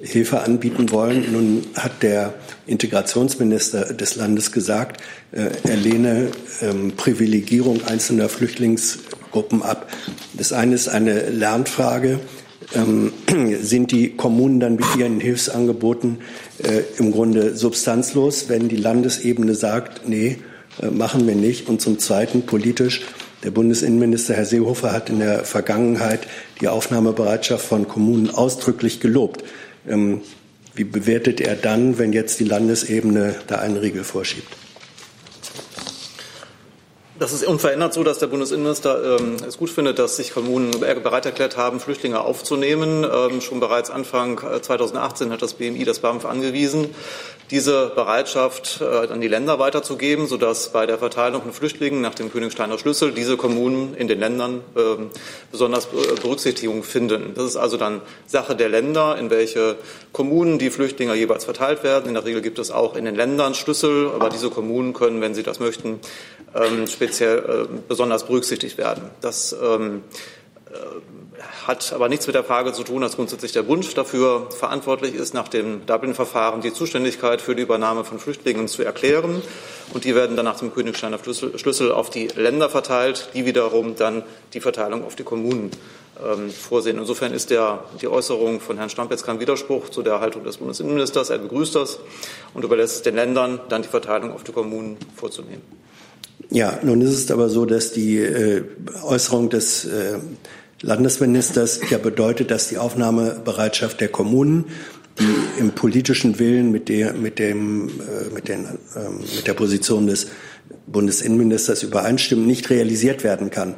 [0.01, 1.31] Hilfe anbieten wollen.
[1.31, 2.33] Nun hat der
[2.65, 6.29] Integrationsminister des Landes gesagt, äh, er lehne
[6.61, 8.29] ähm, Privilegierung einzelner
[9.27, 9.87] Flüchtlingsgruppen ab.
[10.33, 12.19] Das eine ist eine Lernfrage.
[12.75, 13.13] Ähm,
[13.61, 16.19] sind die Kommunen dann mit ihren Hilfsangeboten
[16.63, 20.37] äh, im Grunde substanzlos, wenn die Landesebene sagt, nee,
[20.81, 21.69] äh, machen wir nicht.
[21.69, 23.01] Und zum Zweiten politisch,
[23.43, 26.27] der Bundesinnenminister Herr Seehofer hat in der Vergangenheit
[26.59, 29.43] die Aufnahmebereitschaft von Kommunen ausdrücklich gelobt.
[29.87, 30.21] Ähm,
[30.75, 34.66] wie bewertet er dann, wenn jetzt die Landesebene da einen Riegel vorschiebt?
[37.19, 41.25] Das ist unverändert so, dass der Bundesinnenminister ähm, es gut findet, dass sich Kommunen bereit
[41.25, 43.03] erklärt haben, Flüchtlinge aufzunehmen.
[43.03, 46.93] Ähm, schon bereits Anfang 2018 äh, hat das BMI das BAMF angewiesen,
[47.49, 52.31] diese Bereitschaft äh, an die Länder weiterzugeben, sodass bei der Verteilung von Flüchtlingen nach dem
[52.31, 54.81] Königsteiner Schlüssel diese Kommunen in den Ländern äh,
[55.51, 57.31] besonders äh, Berücksichtigung finden.
[57.33, 59.77] Das ist also dann Sache der Länder, in welche
[60.11, 62.09] Kommunen die Flüchtlinge jeweils verteilt werden.
[62.09, 65.33] In der Regel gibt es auch in den Ländern Schlüssel, aber diese Kommunen können, wenn
[65.33, 65.99] sie das möchten,
[66.55, 69.09] ähm, speziell äh, besonders berücksichtigt werden.
[69.21, 70.03] Das ähm,
[70.71, 70.75] äh,
[71.67, 75.33] hat aber nichts mit der Frage zu tun, dass grundsätzlich der Bund dafür verantwortlich ist,
[75.33, 79.41] nach dem Dublin-Verfahren die Zuständigkeit für die Übernahme von Flüchtlingen zu erklären.
[79.93, 84.23] Und die werden dann nach dem Königsteiner Schlüssel auf die Länder verteilt, die wiederum dann
[84.53, 85.71] die Verteilung auf die Kommunen
[86.25, 86.97] ähm, vorsehen.
[86.97, 91.29] Insofern ist der, die Äußerung von Herrn Stampetz kein Widerspruch zu der Haltung des Bundesinnenministers.
[91.29, 91.99] Er begrüßt das
[92.53, 95.61] und überlässt es den Ländern, dann die Verteilung auf die Kommunen vorzunehmen.
[96.49, 98.63] Ja, nun ist es aber so, dass die äh,
[99.03, 100.19] Äußerung des äh,
[100.81, 104.65] Landesministers ja bedeutet, dass die Aufnahmebereitschaft der Kommunen,
[105.19, 110.07] die im politischen Willen mit der, mit dem, äh, mit, den, ähm, mit der Position
[110.07, 110.27] des
[110.85, 113.75] Bundesinnenministers übereinstimmen, nicht realisiert werden kann.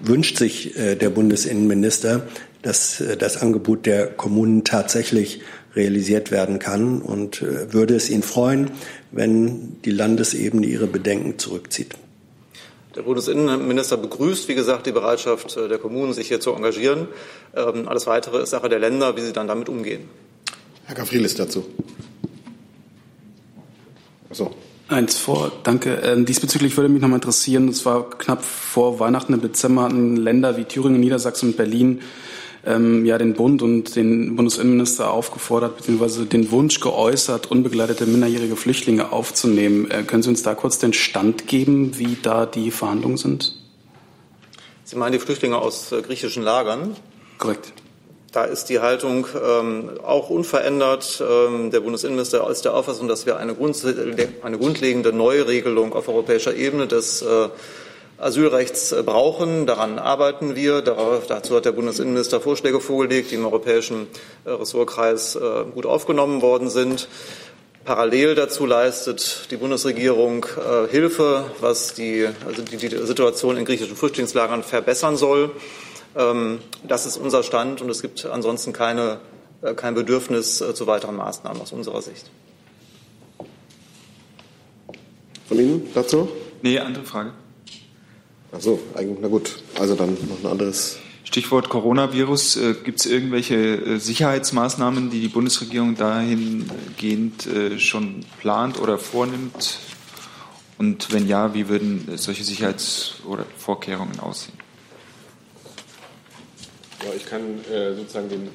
[0.00, 2.26] Wünscht sich äh, der Bundesinnenminister,
[2.62, 5.40] dass äh, das Angebot der Kommunen tatsächlich
[5.74, 8.70] realisiert werden kann und äh, würde es ihn freuen,
[9.12, 11.94] wenn die Landesebene ihre Bedenken zurückzieht.
[12.96, 17.06] Der Bundesinnenminister begrüßt, wie gesagt, die Bereitschaft äh, der Kommunen, sich hier zu engagieren.
[17.54, 20.08] Ähm, alles Weitere ist Sache der Länder, wie sie dann damit umgehen.
[20.86, 21.64] Herr Gavrilis dazu.
[24.32, 24.52] So.
[24.88, 26.00] Eins vor, danke.
[26.02, 30.16] Ähm, diesbezüglich würde mich noch mal interessieren, es war knapp vor Weihnachten im Dezember hatten
[30.16, 32.00] Länder wie Thüringen, Niedersachsen und Berlin
[32.64, 36.24] ähm, ja den Bund und den Bundesinnenminister aufgefordert bzw.
[36.24, 39.90] den Wunsch geäußert, unbegleitete minderjährige Flüchtlinge aufzunehmen.
[39.90, 43.54] Äh, können Sie uns da kurz den Stand geben, wie da die Verhandlungen sind?
[44.84, 46.96] Sie meinen die Flüchtlinge aus äh, griechischen Lagern?
[47.38, 47.72] Korrekt.
[48.32, 51.20] Da ist die Haltung ähm, auch unverändert.
[51.20, 53.76] Ähm, der Bundesinnenminister ist der Auffassung, dass wir eine, Grund,
[54.42, 57.48] eine grundlegende Neuregelung auf europäischer Ebene des äh,
[58.20, 59.66] Asylrechts äh, brauchen.
[59.66, 60.82] Daran arbeiten wir.
[60.82, 64.08] Dazu hat der Bundesinnenminister Vorschläge vorgelegt, die im europäischen
[64.44, 67.08] äh, Ressortkreis äh, gut aufgenommen worden sind.
[67.84, 70.44] Parallel dazu leistet die Bundesregierung
[70.90, 75.50] Hilfe, was die, also die, die Situation in griechischen Flüchtlingslagern verbessern soll.
[76.14, 79.18] Ähm, das ist unser Stand und es gibt ansonsten keine,
[79.76, 82.30] kein Bedürfnis zu weiteren Maßnahmen aus unserer Sicht.
[85.48, 86.28] Von Ihnen dazu?
[86.60, 87.32] Nee, andere Frage.
[88.52, 89.62] Ach so, na gut.
[89.78, 90.98] Also dann noch ein anderes.
[91.24, 92.56] Stichwort Coronavirus.
[92.56, 99.78] Äh, Gibt es irgendwelche äh, Sicherheitsmaßnahmen, die die Bundesregierung dahingehend äh, schon plant oder vornimmt?
[100.78, 104.58] Und wenn ja, wie würden solche Sicherheits- oder Vorkehrungen aussehen?
[107.04, 108.48] Ja, ich kann äh, sozusagen den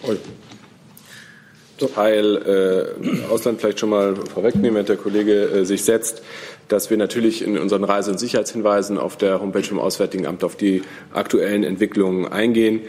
[1.94, 6.22] Teil äh, Ausland vielleicht schon mal vorwegnehmen, wenn der Kollege äh, sich setzt
[6.68, 10.56] dass wir natürlich in unseren Reise- und Sicherheitshinweisen auf der Homepage vom Auswärtigen Amt auf
[10.56, 10.82] die
[11.14, 12.82] aktuellen Entwicklungen eingehen.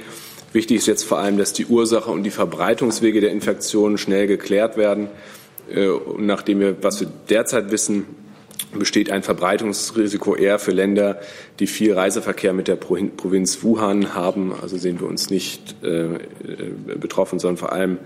[0.52, 4.76] Wichtig ist jetzt vor allem, dass die Ursache und die Verbreitungswege der Infektionen schnell geklärt
[4.76, 5.08] werden.
[5.72, 8.06] Äh, und nachdem wir, was wir derzeit wissen,
[8.78, 11.20] besteht ein Verbreitungsrisiko eher für Länder,
[11.60, 14.52] die viel Reiseverkehr mit der Provinz Wuhan haben.
[14.60, 16.18] Also sehen wir uns nicht äh, äh,
[16.98, 17.98] betroffen, sondern vor allem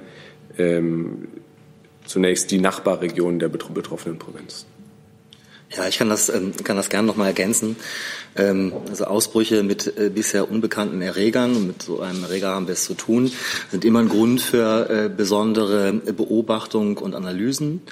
[0.58, 1.28] ähm,
[2.04, 4.66] zunächst die Nachbarregionen der betroffenen Provinz.
[5.76, 7.76] Ja, ich kann das, ähm, kann das gerne noch mal ergänzen.
[8.34, 12.82] Ähm, also Ausbrüche mit äh, bisher unbekannten Erregern, mit so einem Erreger haben wir es
[12.82, 13.30] zu tun,
[13.70, 17.82] sind immer ein Grund für äh, besondere Beobachtung und Analysen.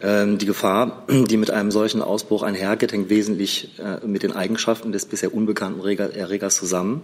[0.00, 4.92] Ähm, die Gefahr, die mit einem solchen Ausbruch einhergeht, hängt wesentlich äh, mit den Eigenschaften
[4.92, 7.02] des bisher unbekannten Erregers zusammen.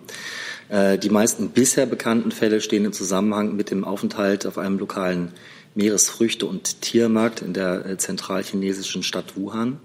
[0.70, 5.32] Die meisten bisher bekannten Fälle stehen im Zusammenhang mit dem Aufenthalt auf einem lokalen
[5.74, 9.80] Meeresfrüchte- und Tiermarkt in der äh, zentralchinesischen Stadt Wuhan.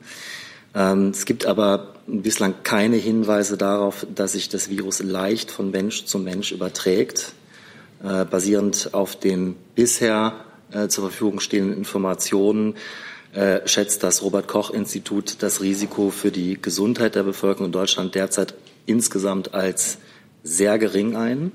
[0.76, 6.06] Ähm, es gibt aber bislang keine Hinweise darauf, dass sich das Virus leicht von Mensch
[6.06, 7.34] zu Mensch überträgt.
[8.04, 10.34] Äh, basierend auf den bisher
[10.72, 12.76] äh, zur Verfügung stehenden Informationen
[13.66, 18.56] schätzt das Robert Koch Institut das Risiko für die Gesundheit der Bevölkerung in Deutschland derzeit
[18.88, 20.00] insgesamt als
[20.42, 21.52] sehr gering ein.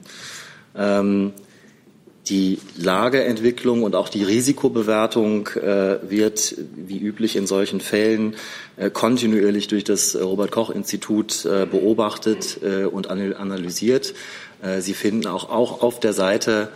[2.28, 8.36] Die Lageentwicklung und auch die Risikobewertung äh, wird, wie üblich in solchen Fällen,
[8.76, 14.14] äh, kontinuierlich durch das Robert Koch Institut äh, beobachtet äh, und analysiert.
[14.62, 16.68] Äh, Sie finden auch, auch auf der Seite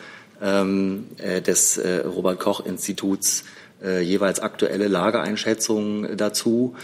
[0.43, 3.45] ähm, äh, des Robert Koch Instituts
[4.03, 6.75] jeweils aktuelle Lageeinschätzungen dazu.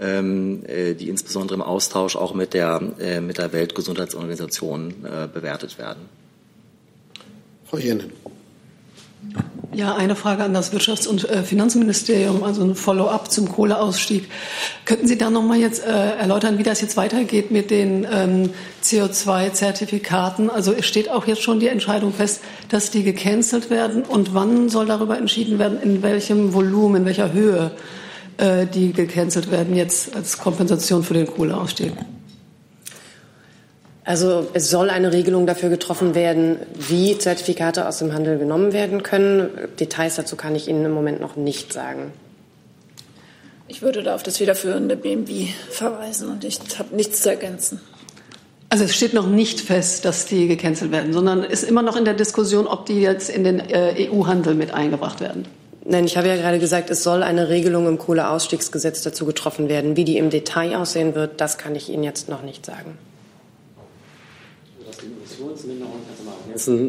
[0.00, 2.80] ähm, äh, die insbesondere im Austausch auch mit der,
[3.20, 4.94] mit der Weltgesundheitsorganisation
[5.32, 6.17] bewertet werden.
[7.68, 8.12] Frau Jenen.
[9.74, 14.28] Ja, eine Frage an das Wirtschafts- und äh, Finanzministerium, also ein Follow-up zum Kohleausstieg.
[14.86, 18.50] Könnten Sie da noch mal jetzt äh, erläutern, wie das jetzt weitergeht mit den ähm,
[18.82, 20.48] CO2-Zertifikaten?
[20.50, 22.40] Also steht auch jetzt schon die Entscheidung fest,
[22.70, 24.02] dass die gecancelt werden.
[24.02, 27.72] Und wann soll darüber entschieden werden, in welchem Volumen, in welcher Höhe
[28.38, 31.92] äh, die gecancelt werden jetzt als Kompensation für den Kohleausstieg?
[34.08, 39.02] Also es soll eine Regelung dafür getroffen werden, wie Zertifikate aus dem Handel genommen werden
[39.02, 39.50] können.
[39.78, 42.10] Details dazu kann ich Ihnen im Moment noch nicht sagen.
[43.66, 47.82] Ich würde da auf das federführende BMW verweisen und ich habe nichts zu ergänzen.
[48.70, 52.06] Also es steht noch nicht fest, dass die gecancelt werden, sondern ist immer noch in
[52.06, 55.44] der Diskussion, ob die jetzt in den äh, EU-Handel mit eingebracht werden.
[55.84, 59.96] Nein, ich habe ja gerade gesagt, es soll eine Regelung im Kohleausstiegsgesetz dazu getroffen werden.
[59.96, 62.96] Wie die im Detail aussehen wird, das kann ich Ihnen jetzt noch nicht sagen.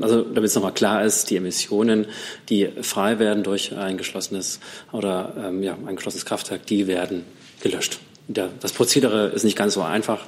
[0.01, 2.07] Also damit es nochmal klar ist, die Emissionen,
[2.49, 4.59] die frei werden durch ein geschlossenes
[4.91, 7.25] oder ähm, ja, ein geschlossenes Kraftwerk, die werden
[7.61, 7.99] gelöscht.
[8.27, 10.25] Der, das Prozedere ist nicht ganz so einfach,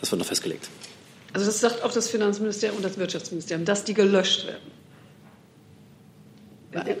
[0.00, 0.68] das wird noch festgelegt.
[1.32, 4.72] Also das sagt auch das Finanzministerium und das Wirtschaftsministerium, dass die gelöscht werden.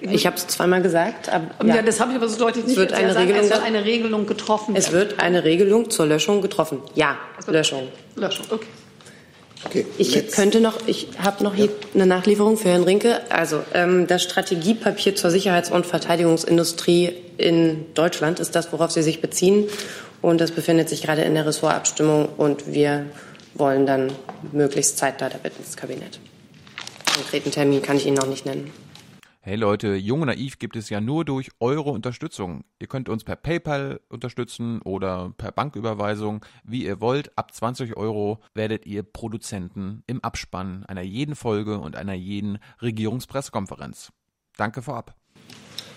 [0.02, 1.30] Ich habe es zweimal gesagt.
[1.30, 1.76] Aber, ja.
[1.76, 3.84] ja das habe ich aber so deutlich nicht es wird eine Regelung, Es wird eine
[3.84, 4.76] Regelung getroffen.
[4.76, 6.82] Es wird eine Regelung zur Löschung getroffen.
[6.94, 7.88] Ja, Löschung.
[8.16, 8.66] Löschung, okay.
[9.64, 10.34] Okay, ich let's.
[10.34, 13.20] könnte noch, ich habe noch hier eine Nachlieferung für Herrn Rinke.
[13.30, 19.20] Also ähm, das Strategiepapier zur Sicherheits- und Verteidigungsindustrie in Deutschland ist das, worauf Sie sich
[19.20, 19.68] beziehen.
[20.20, 23.06] Und das befindet sich gerade in der Ressortabstimmung und wir
[23.54, 24.12] wollen dann
[24.52, 26.18] möglichst zeitnah damit ins Kabinett.
[27.14, 28.72] Konkreten Termin kann ich Ihnen noch nicht nennen.
[29.44, 32.62] Hey Leute, Jung und Naiv gibt es ja nur durch eure Unterstützung.
[32.78, 37.36] Ihr könnt uns per PayPal unterstützen oder per Banküberweisung, wie ihr wollt.
[37.36, 44.12] Ab 20 Euro werdet ihr Produzenten im Abspann einer jeden Folge und einer jeden Regierungspressekonferenz.
[44.56, 45.16] Danke vorab.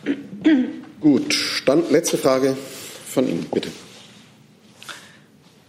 [1.00, 2.58] Gut, dann letzte Frage
[3.06, 3.70] von Ihnen, bitte.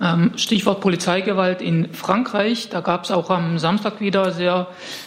[0.01, 2.71] Ähm, Stichwort Polizeigewalt in Frankreich.
[2.71, 5.06] Da gab es auch am Samstag wieder sehr äh,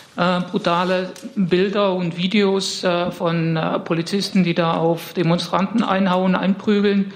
[0.52, 7.14] brutale Bilder und Videos äh, von äh, Polizisten, die da auf Demonstranten einhauen, einprügeln.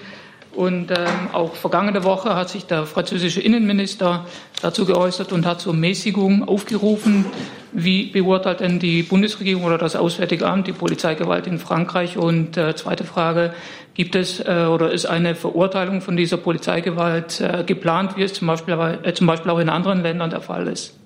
[0.56, 0.98] Und ähm,
[1.34, 4.26] auch vergangene Woche hat sich der französische Innenminister
[4.62, 7.26] dazu geäußert und hat zur Mäßigung aufgerufen.
[7.72, 12.18] Wie beurteilt denn die Bundesregierung oder das Auswärtige Amt die Polizeigewalt in Frankreich?
[12.18, 13.54] Und äh, zweite Frage,
[13.96, 18.48] gibt es äh, oder ist eine Verurteilung von dieser Polizeigewalt äh, geplant, wie es zum
[18.48, 21.03] Beispiel, äh, zum Beispiel auch in anderen Ländern der Fall ist?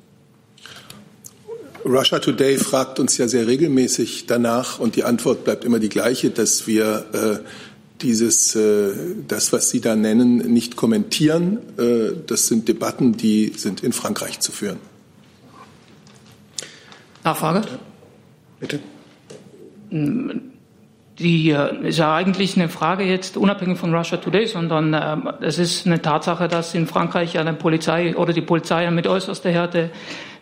[1.86, 6.30] Russia Today fragt uns ja sehr regelmäßig danach und die Antwort bleibt immer die gleiche,
[6.30, 7.48] dass wir äh,
[8.02, 8.94] dieses, äh,
[9.28, 11.60] das, was Sie da nennen, nicht kommentieren.
[11.78, 14.78] Äh, das sind Debatten, die sind in Frankreich zu führen.
[17.24, 17.64] Nachfrage?
[18.60, 18.80] Bitte.
[19.92, 25.58] Die äh, ist ja eigentlich eine Frage jetzt unabhängig von Russia Today, sondern äh, es
[25.58, 29.90] ist eine Tatsache, dass in Frankreich eine Polizei oder die Polizei mit äußerster Härte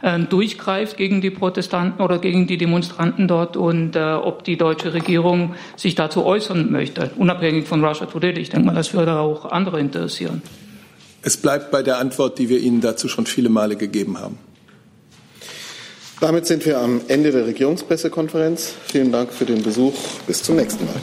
[0.06, 4.94] äh, durchgreift gegen die Protestanten oder gegen die Demonstranten dort und äh, ob die deutsche
[4.94, 8.40] Regierung sich dazu äußern möchte, unabhängig von Russia Today.
[8.40, 10.44] Ich denke mal, das würde auch andere interessieren.
[11.24, 14.38] Es bleibt bei der Antwort, die wir Ihnen dazu schon viele Male gegeben haben.
[16.22, 18.76] Damit sind wir am Ende der Regierungspressekonferenz.
[18.86, 19.94] Vielen Dank für den Besuch.
[20.28, 20.94] Bis zum nächsten Mal.